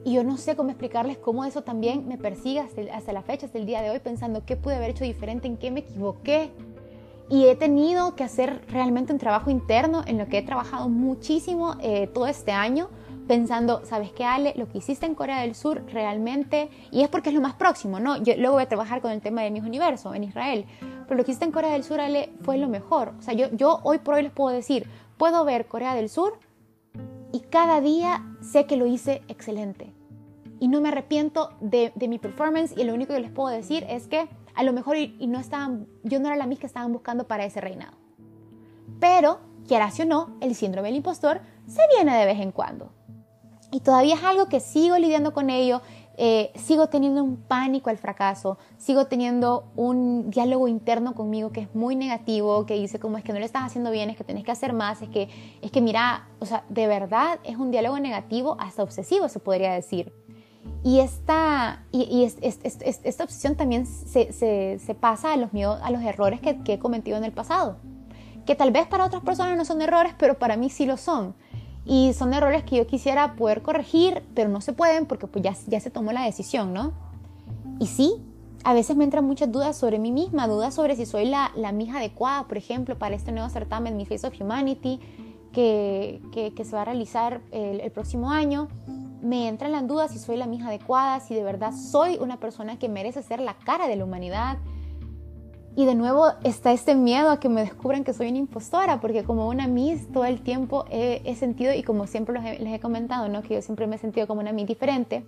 Y 0.04 0.14
yo 0.14 0.24
no 0.24 0.36
sé 0.36 0.56
cómo 0.56 0.70
explicarles 0.70 1.18
cómo 1.18 1.44
eso 1.44 1.62
también 1.62 2.08
me 2.08 2.18
persigue 2.18 2.60
hasta, 2.60 3.12
la 3.12 3.22
fecha, 3.22 3.46
hasta 3.46 3.58
el 3.58 3.66
día 3.66 3.82
de 3.82 3.90
hoy, 3.90 3.98
pensando 3.98 4.44
qué 4.44 4.56
pude 4.56 4.76
haber 4.76 4.90
hecho 4.90 5.04
diferente, 5.04 5.48
en 5.48 5.56
qué 5.56 5.70
me 5.70 5.80
equivoqué. 5.80 6.52
Y 7.28 7.46
he 7.46 7.56
tenido 7.56 8.14
que 8.14 8.24
hacer 8.24 8.62
realmente 8.68 9.12
un 9.12 9.18
trabajo 9.18 9.50
interno 9.50 10.02
en 10.06 10.18
lo 10.18 10.26
que 10.26 10.38
he 10.38 10.42
trabajado 10.42 10.88
muchísimo 10.88 11.76
eh, 11.80 12.08
todo 12.08 12.26
este 12.26 12.52
año 12.52 12.90
pensando, 13.26 13.82
¿sabes 13.84 14.12
qué, 14.12 14.24
Ale? 14.24 14.54
Lo 14.56 14.68
que 14.68 14.78
hiciste 14.78 15.06
en 15.06 15.14
Corea 15.14 15.40
del 15.40 15.54
Sur 15.54 15.84
realmente, 15.86 16.68
y 16.90 17.02
es 17.02 17.08
porque 17.08 17.30
es 17.30 17.34
lo 17.34 17.40
más 17.40 17.54
próximo, 17.54 18.00
¿no? 18.00 18.16
Yo 18.22 18.34
luego 18.36 18.54
voy 18.54 18.64
a 18.64 18.68
trabajar 18.68 19.00
con 19.00 19.12
el 19.12 19.20
tema 19.20 19.42
de 19.42 19.50
mis 19.50 19.62
universo 19.62 20.14
en 20.14 20.24
Israel, 20.24 20.66
pero 20.80 21.16
lo 21.16 21.24
que 21.24 21.30
hiciste 21.30 21.44
en 21.44 21.52
Corea 21.52 21.72
del 21.72 21.84
Sur, 21.84 22.00
Ale, 22.00 22.32
fue 22.42 22.58
lo 22.58 22.68
mejor. 22.68 23.14
O 23.18 23.22
sea, 23.22 23.34
yo, 23.34 23.48
yo 23.52 23.80
hoy 23.84 23.98
por 23.98 24.14
hoy 24.14 24.22
les 24.22 24.32
puedo 24.32 24.54
decir, 24.54 24.86
puedo 25.16 25.44
ver 25.44 25.66
Corea 25.66 25.94
del 25.94 26.08
Sur 26.08 26.38
y 27.32 27.40
cada 27.40 27.80
día 27.80 28.24
sé 28.40 28.66
que 28.66 28.76
lo 28.76 28.86
hice 28.86 29.22
excelente. 29.28 29.92
Y 30.60 30.68
no 30.68 30.80
me 30.80 30.88
arrepiento 30.88 31.50
de, 31.60 31.92
de 31.94 32.08
mi 32.08 32.18
performance 32.18 32.72
y 32.76 32.84
lo 32.84 32.94
único 32.94 33.12
que 33.14 33.20
les 33.20 33.30
puedo 33.30 33.48
decir 33.48 33.84
es 33.88 34.06
que 34.06 34.28
a 34.54 34.62
lo 34.62 34.72
mejor 34.72 34.96
y, 34.96 35.26
no 35.26 35.38
estaban, 35.38 35.86
yo 36.02 36.20
no 36.20 36.28
era 36.28 36.36
la 36.36 36.46
misma 36.46 36.60
que 36.60 36.66
estaban 36.66 36.92
buscando 36.92 37.26
para 37.26 37.44
ese 37.44 37.60
reinado. 37.60 37.96
Pero, 39.00 39.40
quieras 39.66 39.98
o 40.00 40.04
no, 40.04 40.36
el 40.40 40.54
síndrome 40.54 40.88
del 40.88 40.96
impostor 40.96 41.40
se 41.66 41.80
viene 41.94 42.16
de 42.16 42.26
vez 42.26 42.40
en 42.40 42.52
cuando. 42.52 42.92
Y 43.72 43.80
todavía 43.80 44.16
es 44.16 44.22
algo 44.22 44.46
que 44.46 44.60
sigo 44.60 44.98
lidiando 44.98 45.32
con 45.32 45.48
ello, 45.48 45.80
eh, 46.18 46.52
sigo 46.56 46.88
teniendo 46.88 47.24
un 47.24 47.36
pánico 47.38 47.88
al 47.88 47.96
fracaso, 47.96 48.58
sigo 48.76 49.06
teniendo 49.06 49.64
un 49.76 50.30
diálogo 50.30 50.68
interno 50.68 51.14
conmigo 51.14 51.52
que 51.52 51.62
es 51.62 51.74
muy 51.74 51.96
negativo, 51.96 52.66
que 52.66 52.74
dice 52.74 53.00
como 53.00 53.16
es 53.16 53.24
que 53.24 53.32
no 53.32 53.38
lo 53.38 53.46
estás 53.46 53.62
haciendo 53.62 53.90
bien, 53.90 54.10
es 54.10 54.18
que 54.18 54.24
tenés 54.24 54.44
que 54.44 54.50
hacer 54.50 54.74
más, 54.74 55.00
es 55.00 55.08
que, 55.08 55.30
es 55.62 55.70
que 55.70 55.80
mira, 55.80 56.28
o 56.38 56.44
sea, 56.44 56.64
de 56.68 56.86
verdad 56.86 57.40
es 57.44 57.56
un 57.56 57.70
diálogo 57.70 57.98
negativo 57.98 58.56
hasta 58.60 58.82
obsesivo, 58.82 59.30
se 59.30 59.40
podría 59.40 59.72
decir. 59.72 60.12
Y 60.84 61.00
esta, 61.00 61.86
y, 61.92 62.24
esta 62.24 63.24
obsesión 63.24 63.56
también 63.56 63.86
se, 63.86 64.32
se, 64.32 64.94
pasa 65.00 65.32
a 65.32 65.36
los, 65.38 65.54
miedos, 65.54 65.80
a 65.82 65.90
los 65.90 66.02
errores 66.02 66.40
que, 66.40 66.62
que 66.62 66.74
he 66.74 66.78
cometido 66.78 67.16
en 67.16 67.24
el 67.24 67.32
pasado, 67.32 67.78
que 68.44 68.54
tal 68.54 68.70
vez 68.70 68.86
para 68.86 69.06
otras 69.06 69.22
personas 69.22 69.56
no 69.56 69.64
son 69.64 69.80
errores, 69.80 70.14
pero 70.18 70.38
para 70.38 70.58
mí 70.58 70.68
sí 70.68 70.84
lo 70.84 70.98
son 70.98 71.34
y 71.84 72.12
son 72.12 72.32
errores 72.32 72.62
que 72.64 72.76
yo 72.76 72.86
quisiera 72.86 73.34
poder 73.34 73.62
corregir, 73.62 74.22
pero 74.34 74.48
no 74.48 74.60
se 74.60 74.72
pueden 74.72 75.06
porque 75.06 75.26
pues 75.26 75.44
ya, 75.44 75.54
ya 75.66 75.80
se 75.80 75.90
tomó 75.90 76.12
la 76.12 76.24
decisión, 76.24 76.72
¿no? 76.72 76.92
Y 77.78 77.86
sí, 77.86 78.14
a 78.64 78.74
veces 78.74 78.96
me 78.96 79.04
entran 79.04 79.24
muchas 79.24 79.50
dudas 79.50 79.76
sobre 79.76 79.98
mí 79.98 80.12
misma, 80.12 80.46
dudas 80.46 80.74
sobre 80.74 80.94
si 80.96 81.06
soy 81.06 81.26
la, 81.26 81.50
la 81.56 81.72
mija 81.72 81.98
adecuada, 81.98 82.44
por 82.44 82.56
ejemplo, 82.56 82.96
para 82.96 83.14
este 83.14 83.32
nuevo 83.32 83.48
certamen, 83.48 83.96
mi 83.96 84.06
Face 84.06 84.26
of 84.26 84.40
Humanity, 84.40 85.00
que, 85.52 86.20
que, 86.32 86.64
se 86.64 86.74
va 86.74 86.82
a 86.82 86.84
realizar 86.84 87.40
el, 87.50 87.90
próximo 87.90 88.30
año. 88.30 88.68
Me 89.20 89.48
entran 89.48 89.72
las 89.72 89.86
dudas 89.86 90.10
si 90.10 90.18
soy 90.18 90.36
la 90.36 90.46
mija 90.46 90.68
adecuada, 90.68 91.20
si 91.20 91.34
de 91.34 91.42
verdad 91.42 91.72
soy 91.72 92.18
una 92.20 92.38
persona 92.38 92.78
que 92.78 92.88
merece 92.88 93.22
ser 93.22 93.40
la 93.40 93.54
cara 93.54 93.86
de 93.86 93.96
la 93.96 94.04
humanidad, 94.04 94.58
y 95.74 95.86
de 95.86 95.94
nuevo 95.94 96.26
está 96.44 96.72
este 96.72 96.94
miedo 96.94 97.30
a 97.30 97.40
que 97.40 97.48
me 97.48 97.62
descubran 97.62 98.04
que 98.04 98.12
soy 98.12 98.28
una 98.28 98.38
impostora, 98.38 99.00
porque 99.00 99.24
como 99.24 99.48
una 99.48 99.66
Miss 99.68 100.10
todo 100.12 100.24
el 100.24 100.42
tiempo 100.42 100.84
he, 100.90 101.34
sentido, 101.34 101.72
y 101.72 101.82
como 101.82 102.06
siempre 102.06 102.38
les 102.58 102.74
he 102.74 102.80
comentado, 102.80 103.28
¿no? 103.28 103.42
que 103.42 103.54
yo 103.54 103.62
siempre 103.62 103.86
me 103.86 103.96
he 103.96 103.98
sentido 103.98 104.26
como 104.26 104.40
una 104.40 104.52
Miss 104.52 104.66
diferente, 104.66 105.24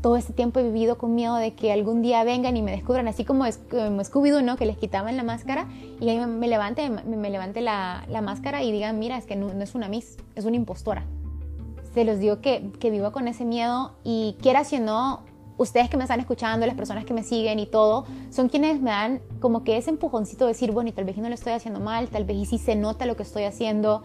todo 0.00 0.16
este 0.16 0.32
tiempo 0.32 0.60
he 0.60 0.64
vivido 0.64 0.96
con 0.96 1.14
miedo 1.14 1.36
de 1.36 1.54
que 1.54 1.72
algún 1.72 2.02
día 2.02 2.24
vengan 2.24 2.56
y 2.56 2.62
me 2.62 2.70
descubran, 2.70 3.08
así 3.08 3.24
como, 3.24 3.44
Scooby-Doo, 3.44 4.42
¿no? 4.42 4.56
que 4.56 4.66
les 4.66 4.78
quitaban 4.78 5.16
la 5.16 5.22
máscara 5.22 5.66
y 6.00 6.08
ahí 6.08 6.18
me 6.26 6.48
levante, 6.48 6.88
me, 6.88 7.30
levante 7.30 7.60
la, 7.60 8.04
la, 8.08 8.22
máscara 8.22 8.62
y 8.62 8.72
digan, 8.72 8.98
mira, 8.98 9.18
es 9.18 9.26
que 9.26 9.36
no, 9.36 9.50
es 9.50 9.74
una 9.74 9.88
Miss, 9.88 10.16
es 10.34 10.44
una 10.44 10.56
impostora. 10.56 11.04
Se 11.92 12.04
los 12.04 12.18
digo 12.18 12.40
que, 12.40 12.70
que 12.80 12.90
vivo 12.90 13.12
con 13.12 13.28
ese 13.28 13.44
miedo 13.44 13.92
y 14.02 14.36
quiera 14.42 14.64
si 14.64 14.78
no, 14.78 15.20
ustedes 15.56 15.88
que 15.88 15.96
me 15.96 16.04
están 16.04 16.20
escuchando, 16.20 16.66
las 16.66 16.74
personas 16.74 17.04
que 17.04 17.14
me 17.14 17.22
siguen 17.22 17.58
y 17.58 17.66
todo, 17.66 18.04
son 18.30 18.48
quienes 18.48 18.80
me 18.80 18.90
dan 18.90 19.20
como 19.40 19.64
que 19.64 19.76
ese 19.76 19.90
empujoncito 19.90 20.44
de 20.44 20.52
decir, 20.52 20.72
bueno, 20.72 20.90
y 20.90 20.92
tal 20.92 21.04
vez 21.04 21.16
no 21.16 21.28
lo 21.28 21.34
estoy 21.34 21.52
haciendo 21.52 21.80
mal, 21.80 22.08
tal 22.08 22.24
vez 22.24 22.36
y 22.36 22.46
sí 22.46 22.58
se 22.58 22.76
nota 22.76 23.06
lo 23.06 23.16
que 23.16 23.22
estoy 23.22 23.44
haciendo, 23.44 24.02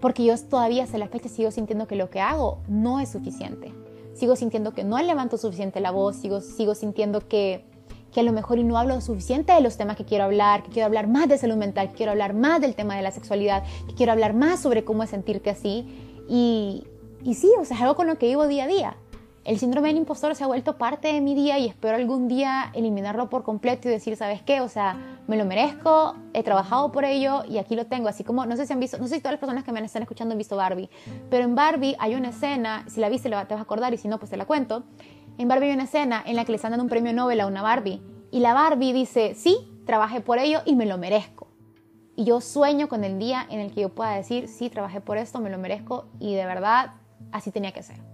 porque 0.00 0.24
yo 0.24 0.34
todavía 0.38 0.84
hasta 0.84 0.98
la 0.98 1.08
fecha 1.08 1.28
sigo 1.28 1.50
sintiendo 1.50 1.86
que 1.86 1.96
lo 1.96 2.10
que 2.10 2.20
hago 2.20 2.58
no 2.68 3.00
es 3.00 3.10
suficiente. 3.10 3.72
Sigo 4.14 4.36
sintiendo 4.36 4.72
que 4.72 4.84
no 4.84 5.00
levanto 5.00 5.36
suficiente 5.36 5.80
la 5.80 5.90
voz, 5.90 6.16
sigo, 6.16 6.40
sigo 6.40 6.74
sintiendo 6.74 7.26
que, 7.28 7.64
que 8.12 8.20
a 8.20 8.22
lo 8.22 8.32
mejor 8.32 8.58
y 8.58 8.64
no 8.64 8.76
hablo 8.76 9.00
suficiente 9.00 9.52
de 9.52 9.60
los 9.60 9.76
temas 9.76 9.96
que 9.96 10.04
quiero 10.04 10.24
hablar, 10.24 10.62
que 10.62 10.70
quiero 10.70 10.86
hablar 10.86 11.06
más 11.06 11.28
de 11.28 11.38
salud 11.38 11.56
mental, 11.56 11.88
que 11.88 11.94
quiero 11.94 12.12
hablar 12.12 12.34
más 12.34 12.60
del 12.60 12.74
tema 12.74 12.96
de 12.96 13.02
la 13.02 13.12
sexualidad, 13.12 13.62
que 13.86 13.94
quiero 13.94 14.12
hablar 14.12 14.34
más 14.34 14.60
sobre 14.60 14.84
cómo 14.84 15.02
es 15.02 15.10
sentirte 15.10 15.50
así. 15.50 15.86
Y, 16.28 16.84
y 17.22 17.34
sí, 17.34 17.50
o 17.58 17.64
sea, 17.64 17.76
es 17.76 17.82
algo 17.82 17.94
con 17.94 18.06
lo 18.06 18.16
que 18.18 18.26
vivo 18.26 18.46
día 18.46 18.64
a 18.64 18.66
día. 18.66 18.96
El 19.42 19.58
síndrome 19.58 19.88
del 19.88 19.96
impostor 19.96 20.34
se 20.34 20.44
ha 20.44 20.46
vuelto 20.46 20.76
parte 20.76 21.08
de 21.08 21.22
mi 21.22 21.34
día 21.34 21.58
y 21.58 21.66
espero 21.66 21.96
algún 21.96 22.28
día 22.28 22.70
eliminarlo 22.74 23.30
por 23.30 23.42
completo 23.42 23.88
y 23.88 23.90
decir, 23.90 24.14
¿sabes 24.14 24.42
qué? 24.42 24.60
O 24.60 24.68
sea, 24.68 24.98
me 25.28 25.38
lo 25.38 25.46
merezco, 25.46 26.14
he 26.34 26.42
trabajado 26.42 26.92
por 26.92 27.06
ello 27.06 27.44
y 27.48 27.56
aquí 27.56 27.74
lo 27.74 27.86
tengo. 27.86 28.08
Así 28.08 28.22
como, 28.22 28.44
no 28.44 28.54
sé 28.56 28.66
si 28.66 28.74
han 28.74 28.80
visto, 28.80 28.98
no 28.98 29.08
sé 29.08 29.14
si 29.14 29.20
todas 29.20 29.32
las 29.32 29.40
personas 29.40 29.64
que 29.64 29.72
me 29.72 29.82
están 29.82 30.02
escuchando 30.02 30.32
han 30.32 30.38
visto 30.38 30.56
Barbie, 30.56 30.90
pero 31.30 31.44
en 31.44 31.54
Barbie 31.54 31.96
hay 31.98 32.16
una 32.16 32.28
escena, 32.28 32.84
si 32.86 33.00
la 33.00 33.08
viste 33.08 33.30
te 33.30 33.34
vas 33.34 33.48
a 33.48 33.60
acordar 33.60 33.94
y 33.94 33.96
si 33.96 34.08
no, 34.08 34.18
pues 34.18 34.30
te 34.30 34.36
la 34.36 34.44
cuento. 34.44 34.84
En 35.38 35.48
Barbie 35.48 35.68
hay 35.68 35.74
una 35.74 35.84
escena 35.84 36.22
en 36.26 36.36
la 36.36 36.44
que 36.44 36.52
le 36.52 36.56
están 36.56 36.72
dando 36.72 36.84
un 36.84 36.90
premio 36.90 37.14
Nobel 37.14 37.40
a 37.40 37.46
una 37.46 37.62
Barbie 37.62 38.02
y 38.30 38.40
la 38.40 38.52
Barbie 38.52 38.92
dice, 38.92 39.34
sí, 39.34 39.56
trabajé 39.86 40.20
por 40.20 40.38
ello 40.38 40.60
y 40.66 40.76
me 40.76 40.84
lo 40.84 40.98
merezco. 40.98 41.48
Y 42.14 42.24
yo 42.24 42.42
sueño 42.42 42.90
con 42.90 43.04
el 43.04 43.18
día 43.18 43.46
en 43.48 43.60
el 43.60 43.72
que 43.72 43.80
yo 43.80 43.88
pueda 43.88 44.14
decir, 44.14 44.48
sí, 44.48 44.68
trabajé 44.68 45.00
por 45.00 45.16
esto, 45.16 45.40
me 45.40 45.48
lo 45.48 45.56
merezco 45.56 46.04
y 46.18 46.34
de 46.34 46.44
verdad 46.44 46.92
así 47.32 47.50
tenía 47.50 47.72
que 47.72 47.82
ser. 47.82 48.09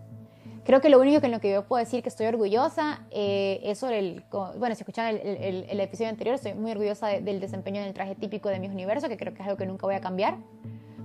Creo 0.66 0.80
que 0.80 0.88
lo 0.88 0.98
único 0.98 1.20
que 1.20 1.26
en 1.26 1.32
lo 1.32 1.38
que 1.38 1.52
yo 1.52 1.64
puedo 1.64 1.78
decir 1.78 2.02
que 2.02 2.08
estoy 2.08 2.26
orgullosa 2.26 3.06
eh, 3.12 3.60
es 3.62 3.78
sobre 3.78 4.00
el, 4.00 4.24
bueno, 4.58 4.74
si 4.74 4.82
escuchan 4.82 5.16
el, 5.22 5.64
el, 5.68 5.80
episodio 5.80 6.10
anterior, 6.10 6.34
estoy 6.34 6.54
muy 6.54 6.72
orgullosa 6.72 7.06
del 7.06 7.38
desempeño 7.38 7.80
en 7.80 7.86
el 7.86 7.94
traje 7.94 8.16
típico 8.16 8.48
de 8.48 8.58
mi 8.58 8.66
universo, 8.66 9.08
que 9.08 9.16
creo 9.16 9.32
que 9.32 9.42
es 9.42 9.48
algo 9.48 9.56
que 9.56 9.66
nunca 9.66 9.86
voy 9.86 9.94
a 9.94 10.00
cambiar, 10.00 10.38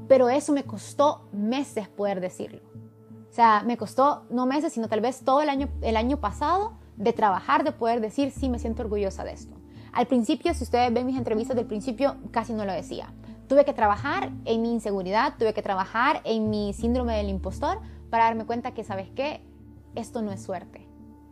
pero 0.08 0.30
eso 0.30 0.52
me 0.52 0.64
costó 0.64 1.30
meses 1.32 1.88
poder 1.88 2.22
decirlo. 2.22 2.62
O 3.30 3.34
sea, 3.34 3.62
me 3.64 3.78
costó 3.78 4.26
no 4.32 4.48
meses, 4.48 4.74
sino 4.74 4.90
tal 4.90 5.00
vez 5.00 5.24
todo 5.24 5.44
el 5.44 5.50
año, 5.50 5.70
el 5.84 5.96
año 5.96 6.18
pasado 6.18 6.74
de 6.98 7.14
trabajar, 7.14 7.64
de 7.64 7.72
poder 7.72 8.02
decir, 8.02 8.32
sí, 8.32 8.50
me 8.50 8.58
siento 8.58 8.82
orgullosa 8.82 9.24
de 9.24 9.34
esto. 9.34 9.56
Al 9.94 10.08
principio, 10.08 10.56
si 10.56 10.64
ustedes 10.64 10.92
ven 10.92 11.06
mis 11.06 11.18
entrevistas 11.18 11.56
del 11.56 11.68
principio, 11.68 12.16
casi 12.32 12.54
no 12.54 12.66
lo 12.66 12.74
decía. 12.74 13.14
Tuve 13.48 13.64
que 13.64 13.74
trabajar 13.74 14.32
en 14.46 14.64
mi 14.64 14.74
inseguridad, 14.74 15.36
tuve 15.38 15.54
que 15.54 15.62
trabajar 15.62 16.22
en 16.24 16.50
mi 16.50 16.74
síndrome 16.74 17.16
del 17.16 17.30
impostor 17.30 17.80
para 18.10 18.24
darme 18.26 18.46
cuenta 18.46 18.74
que, 18.74 18.84
¿sabes 18.84 19.10
qué? 19.16 19.51
Esto 19.96 20.22
no 20.22 20.32
es 20.32 20.42
suerte. 20.42 20.88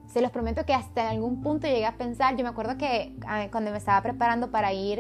Se 0.08 0.22
los 0.22 0.32
prometo 0.32 0.66
que 0.66 0.74
hasta 0.74 1.02
en 1.02 1.08
algún 1.18 1.42
punto 1.42 1.68
llegué 1.68 1.86
a 1.86 1.98
pensar, 1.98 2.36
yo 2.36 2.44
me 2.44 2.50
acuerdo 2.50 2.78
que 2.78 3.16
ah, 3.28 3.48
cuando 3.52 3.72
me 3.72 3.78
estaba 3.78 4.02
preparando 4.02 4.50
para 4.50 4.74
ir 4.74 5.00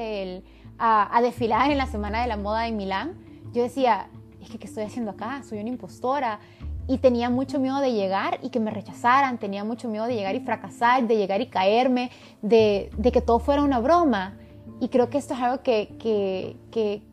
a, 0.77 1.21
desfilar 1.21 1.71
en 1.71 1.77
la 1.77 1.87
Semana 1.87 2.21
de 2.21 2.27
la 2.27 2.37
Moda 2.37 2.67
en 2.67 2.77
Milán, 2.77 3.17
yo 3.51 3.63
decía, 3.63 4.07
es 4.39 4.49
que 4.49 4.59
¿qué 4.59 4.67
estoy 4.67 4.83
haciendo 4.83 5.11
acá? 5.11 5.41
Soy 5.43 5.59
una 5.59 5.69
impostora. 5.69 6.39
Y 6.87 6.97
tenía 6.97 7.29
mucho 7.29 7.59
miedo 7.59 7.79
de 7.81 7.93
llegar 7.93 8.39
y 8.41 8.49
que 8.49 8.59
me 8.59 8.71
rechazaran, 8.71 9.37
tenía 9.37 9.63
mucho 9.63 9.87
miedo 9.87 10.05
de 10.05 10.15
llegar 10.15 10.33
y 10.33 10.39
fracasar, 10.39 11.07
de 11.07 11.17
llegar 11.17 11.39
y 11.39 11.45
caerme, 11.45 12.09
de, 12.41 12.89
que 13.13 13.21
todo 13.21 13.37
fuera 13.37 13.61
una 13.61 13.79
broma. 13.79 14.37
Y 14.79 14.87
creo 14.89 15.11
que 15.11 15.19
esto 15.19 15.35
es 15.35 15.39
algo 15.39 15.61
que, 15.61 15.95
que, 15.99 16.55
que 16.71 17.03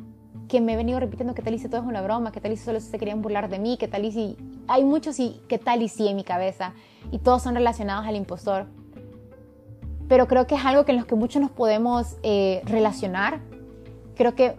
me 0.60 0.72
he 0.72 0.76
venido 0.76 1.00
repitiendo 1.00 1.34
que 1.34 1.42
tal 1.42 1.54
y 1.54 1.58
si 1.58 1.68
todo 1.68 1.80
es 1.80 1.86
una 1.86 2.02
broma, 2.02 2.32
que 2.32 2.40
tal 2.40 2.52
y 2.52 2.56
si 2.56 2.64
solo 2.64 2.80
se 2.80 2.98
querían 2.98 3.22
burlar 3.22 3.48
de 3.48 3.58
mí, 3.58 3.76
que 3.76 3.88
tal 3.88 4.04
y 4.04 4.12
si... 4.12 4.36
Hay 4.68 4.84
muchos 4.84 5.18
y 5.20 5.40
que 5.48 5.58
tal 5.58 5.82
y 5.82 5.88
si 5.88 6.08
en 6.08 6.16
mi 6.16 6.24
cabeza 6.24 6.72
y 7.10 7.18
todos 7.18 7.42
son 7.42 7.54
relacionados 7.54 8.06
al 8.06 8.16
impostor. 8.16 8.66
Pero 10.08 10.26
creo 10.26 10.46
que 10.46 10.54
es 10.54 10.64
algo 10.64 10.84
que 10.84 10.92
en 10.92 10.98
los 10.98 11.06
que 11.06 11.14
muchos 11.14 11.42
nos 11.42 11.50
podemos 11.50 12.16
eh, 12.22 12.62
relacionar. 12.64 13.40
Creo 14.14 14.34
que 14.34 14.56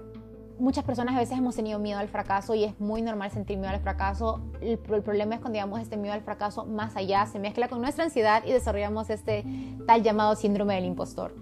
muchas 0.60 0.84
personas 0.84 1.16
a 1.16 1.20
veces 1.20 1.38
hemos 1.38 1.56
tenido 1.56 1.80
miedo 1.80 2.00
al 2.00 2.08
fracaso 2.08 2.56
y 2.56 2.64
es 2.64 2.80
muy 2.80 3.02
normal 3.02 3.32
sentir 3.32 3.58
miedo 3.58 3.74
al 3.74 3.80
fracaso. 3.80 4.42
El, 4.62 4.80
el, 4.92 5.04
problema 5.04 5.36
es 5.36 5.42
cuando 5.42 5.56
digamos 5.56 5.80
este 5.80 5.98
miedo 5.98 6.14
al 6.14 6.22
fracaso 6.22 6.66
más 6.66 6.96
allá, 6.96 7.26
se 7.26 7.40
mezcla 7.40 7.68
con 7.68 7.82
nuestra 7.82 8.06
ansiedad 8.06 8.44
y 8.46 8.52
desarrollamos 8.52 9.10
este 9.10 9.46
tal 9.86 10.04
llamado 10.04 10.36
síndrome 10.36 10.76
del 10.76 10.86
impostor. 10.86 11.34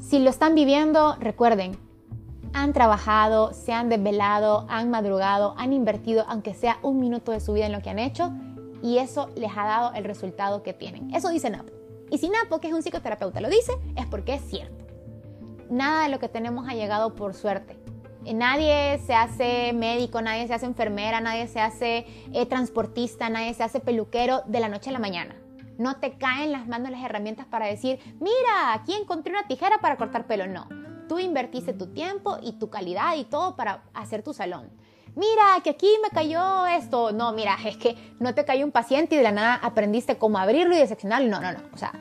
Si 0.00 0.18
lo 0.18 0.30
están 0.30 0.54
viviendo, 0.54 1.16
recuerden, 1.20 1.76
han 2.54 2.72
trabajado, 2.72 3.52
se 3.52 3.72
han 3.72 3.88
desvelado, 3.88 4.66
han 4.68 4.90
madrugado, 4.90 5.54
han 5.56 5.72
invertido 5.72 6.24
aunque 6.28 6.54
sea 6.54 6.78
un 6.82 7.00
minuto 7.00 7.32
de 7.32 7.40
su 7.40 7.52
vida 7.52 7.66
en 7.66 7.72
lo 7.72 7.80
que 7.80 7.90
han 7.90 7.98
hecho 7.98 8.32
y 8.82 8.98
eso 8.98 9.30
les 9.36 9.50
ha 9.56 9.64
dado 9.64 9.92
el 9.94 10.04
resultado 10.04 10.62
que 10.62 10.72
tienen. 10.72 11.14
Eso 11.14 11.28
dice 11.30 11.50
Napo. 11.50 11.72
Y 12.10 12.18
si 12.18 12.28
Napo, 12.28 12.60
que 12.60 12.68
es 12.68 12.74
un 12.74 12.82
psicoterapeuta, 12.82 13.40
lo 13.40 13.48
dice, 13.48 13.72
es 13.96 14.06
porque 14.06 14.34
es 14.34 14.42
cierto. 14.42 14.84
Nada 15.70 16.02
de 16.02 16.10
lo 16.10 16.18
que 16.18 16.28
tenemos 16.28 16.68
ha 16.68 16.74
llegado 16.74 17.14
por 17.14 17.34
suerte. 17.34 17.78
Nadie 18.24 19.00
se 19.04 19.14
hace 19.14 19.72
médico, 19.72 20.20
nadie 20.20 20.46
se 20.46 20.54
hace 20.54 20.66
enfermera, 20.66 21.20
nadie 21.20 21.48
se 21.48 21.60
hace 21.60 22.06
eh, 22.32 22.46
transportista, 22.46 23.28
nadie 23.30 23.54
se 23.54 23.64
hace 23.64 23.80
peluquero 23.80 24.42
de 24.46 24.60
la 24.60 24.68
noche 24.68 24.90
a 24.90 24.92
la 24.92 24.98
mañana. 24.98 25.34
No 25.78 25.96
te 25.96 26.12
caen 26.12 26.52
las 26.52 26.68
manos 26.68 26.90
las 26.90 27.02
herramientas 27.02 27.46
para 27.46 27.66
decir, 27.66 27.98
mira, 28.20 28.74
aquí 28.74 28.92
encontré 28.92 29.32
una 29.32 29.48
tijera 29.48 29.78
para 29.78 29.96
cortar 29.96 30.26
pelo. 30.26 30.46
No, 30.46 30.68
tú 31.12 31.18
invertiste 31.18 31.74
tu 31.74 31.88
tiempo 31.88 32.38
y 32.40 32.52
tu 32.52 32.70
calidad 32.70 33.16
y 33.18 33.24
todo 33.24 33.54
para 33.54 33.82
hacer 33.92 34.22
tu 34.22 34.32
salón. 34.32 34.70
Mira, 35.14 35.60
que 35.62 35.68
aquí 35.68 35.90
me 36.02 36.08
cayó 36.08 36.66
esto. 36.66 37.12
No, 37.12 37.34
mira, 37.34 37.54
es 37.66 37.76
que 37.76 38.14
no 38.18 38.34
te 38.34 38.46
cayó 38.46 38.64
un 38.64 38.72
paciente 38.72 39.14
y 39.14 39.18
de 39.18 39.24
la 39.24 39.30
nada 39.30 39.56
aprendiste 39.56 40.16
cómo 40.16 40.38
abrirlo 40.38 40.74
y 40.74 40.80
diseccionarlo. 40.80 41.28
No, 41.28 41.42
no, 41.42 41.52
no. 41.52 41.58
O 41.74 41.76
sea, 41.76 41.92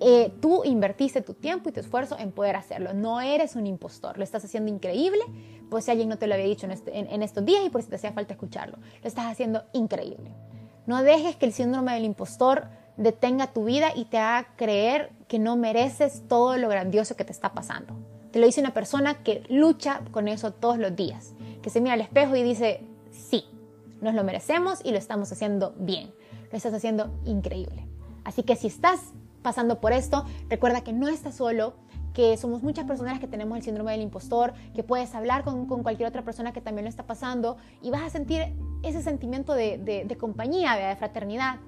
eh, 0.00 0.32
tú 0.40 0.64
invertiste 0.64 1.20
tu 1.20 1.34
tiempo 1.34 1.68
y 1.68 1.72
tu 1.72 1.78
esfuerzo 1.78 2.18
en 2.18 2.32
poder 2.32 2.56
hacerlo. 2.56 2.92
No 2.92 3.20
eres 3.20 3.54
un 3.54 3.68
impostor, 3.68 4.18
lo 4.18 4.24
estás 4.24 4.44
haciendo 4.44 4.68
increíble, 4.68 5.22
pues 5.70 5.84
si 5.84 5.92
alguien 5.92 6.08
no 6.08 6.18
te 6.18 6.26
lo 6.26 6.34
había 6.34 6.46
dicho 6.46 6.66
en, 6.66 6.72
este, 6.72 6.98
en 6.98 7.22
estos 7.22 7.44
días 7.44 7.64
y 7.64 7.70
por 7.70 7.82
si 7.82 7.88
te 7.88 7.94
hacía 7.94 8.10
falta 8.10 8.32
escucharlo, 8.32 8.78
lo 9.00 9.08
estás 9.08 9.26
haciendo 9.26 9.62
increíble. 9.72 10.34
No 10.86 11.04
dejes 11.04 11.36
que 11.36 11.46
el 11.46 11.52
síndrome 11.52 11.94
del 11.94 12.04
impostor 12.04 12.66
detenga 12.96 13.52
tu 13.52 13.64
vida 13.64 13.92
y 13.94 14.06
te 14.06 14.18
haga 14.18 14.48
creer 14.56 15.12
que 15.28 15.38
no 15.38 15.56
mereces 15.56 16.26
todo 16.26 16.56
lo 16.56 16.68
grandioso 16.68 17.14
que 17.14 17.24
te 17.24 17.32
está 17.32 17.54
pasando. 17.54 17.94
Te 18.34 18.40
lo 18.40 18.46
dice 18.46 18.60
una 18.60 18.74
persona 18.74 19.22
que 19.22 19.44
lucha 19.48 20.00
con 20.10 20.26
eso 20.26 20.52
todos 20.52 20.76
los 20.76 20.96
días, 20.96 21.34
que 21.62 21.70
se 21.70 21.80
mira 21.80 21.94
al 21.94 22.00
espejo 22.00 22.34
y 22.34 22.42
dice, 22.42 22.80
sí, 23.12 23.44
nos 24.00 24.12
lo 24.12 24.24
merecemos 24.24 24.80
y 24.82 24.90
lo 24.90 24.98
estamos 24.98 25.30
haciendo 25.30 25.72
bien, 25.78 26.12
lo 26.50 26.56
estás 26.56 26.74
haciendo 26.74 27.14
increíble. 27.24 27.86
Así 28.24 28.42
que 28.42 28.56
si 28.56 28.66
estás 28.66 29.12
pasando 29.42 29.80
por 29.80 29.92
esto, 29.92 30.24
recuerda 30.48 30.80
que 30.80 30.92
no 30.92 31.06
estás 31.06 31.36
solo, 31.36 31.74
que 32.12 32.36
somos 32.36 32.64
muchas 32.64 32.86
personas 32.86 33.20
que 33.20 33.28
tenemos 33.28 33.56
el 33.56 33.62
síndrome 33.62 33.92
del 33.92 34.00
impostor, 34.00 34.52
que 34.74 34.82
puedes 34.82 35.14
hablar 35.14 35.44
con, 35.44 35.66
cualquier 35.66 36.08
otra 36.08 36.22
persona 36.22 36.52
que 36.52 36.60
también 36.60 36.86
lo 36.86 36.88
está 36.88 37.06
pasando 37.06 37.56
y 37.82 37.92
vas 37.92 38.02
a 38.02 38.10
sentir 38.10 38.46
ese 38.82 39.00
sentimiento 39.00 39.54
de, 39.54 39.78
de 39.78 40.16
compañía, 40.16 40.74
de 40.74 40.96
fraternidad 40.96 41.60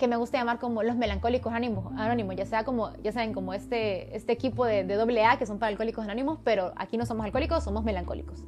que 0.00 0.08
me 0.08 0.16
gusta 0.16 0.38
llamar 0.38 0.58
como 0.58 0.82
los 0.82 0.96
melancólicos 0.96 1.52
anónimos, 1.52 2.34
ya 2.36 2.46
sea 2.46 2.64
como, 2.64 2.92
ya 3.02 3.12
saben, 3.12 3.32
como 3.32 3.54
este, 3.54 4.16
este 4.16 4.32
equipo 4.32 4.64
de, 4.64 4.82
de 4.82 5.24
AA 5.24 5.38
que 5.38 5.46
son 5.46 5.60
para 5.60 5.70
alcohólicos 5.70 6.04
anónimos, 6.04 6.40
pero 6.42 6.72
aquí 6.76 6.96
no 6.96 7.06
somos 7.06 7.24
alcohólicos, 7.24 7.62
somos 7.62 7.84
melancólicos. 7.84 8.44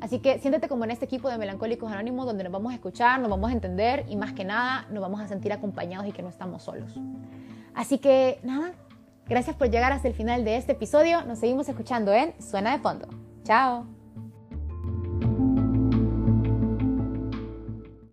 Así 0.00 0.18
que 0.18 0.38
siéntete 0.38 0.68
como 0.68 0.84
en 0.84 0.90
este 0.90 1.04
equipo 1.04 1.30
de 1.30 1.38
melancólicos 1.38 1.90
anónimos 1.90 2.26
donde 2.26 2.44
nos 2.44 2.52
vamos 2.52 2.72
a 2.72 2.74
escuchar, 2.74 3.20
nos 3.20 3.30
vamos 3.30 3.50
a 3.50 3.52
entender 3.52 4.04
y 4.08 4.16
más 4.16 4.32
que 4.32 4.44
nada 4.44 4.86
nos 4.90 5.00
vamos 5.00 5.20
a 5.20 5.28
sentir 5.28 5.52
acompañados 5.52 6.06
y 6.06 6.12
que 6.12 6.22
no 6.22 6.28
estamos 6.28 6.62
solos. 6.62 6.98
Así 7.74 7.98
que 7.98 8.40
nada, 8.42 8.72
gracias 9.26 9.56
por 9.56 9.70
llegar 9.70 9.92
hasta 9.92 10.08
el 10.08 10.14
final 10.14 10.44
de 10.44 10.56
este 10.56 10.72
episodio. 10.72 11.24
Nos 11.24 11.38
seguimos 11.38 11.68
escuchando 11.68 12.12
en 12.12 12.34
Suena 12.42 12.72
de 12.72 12.82
Fondo. 12.82 13.08
Chao. 13.44 14.03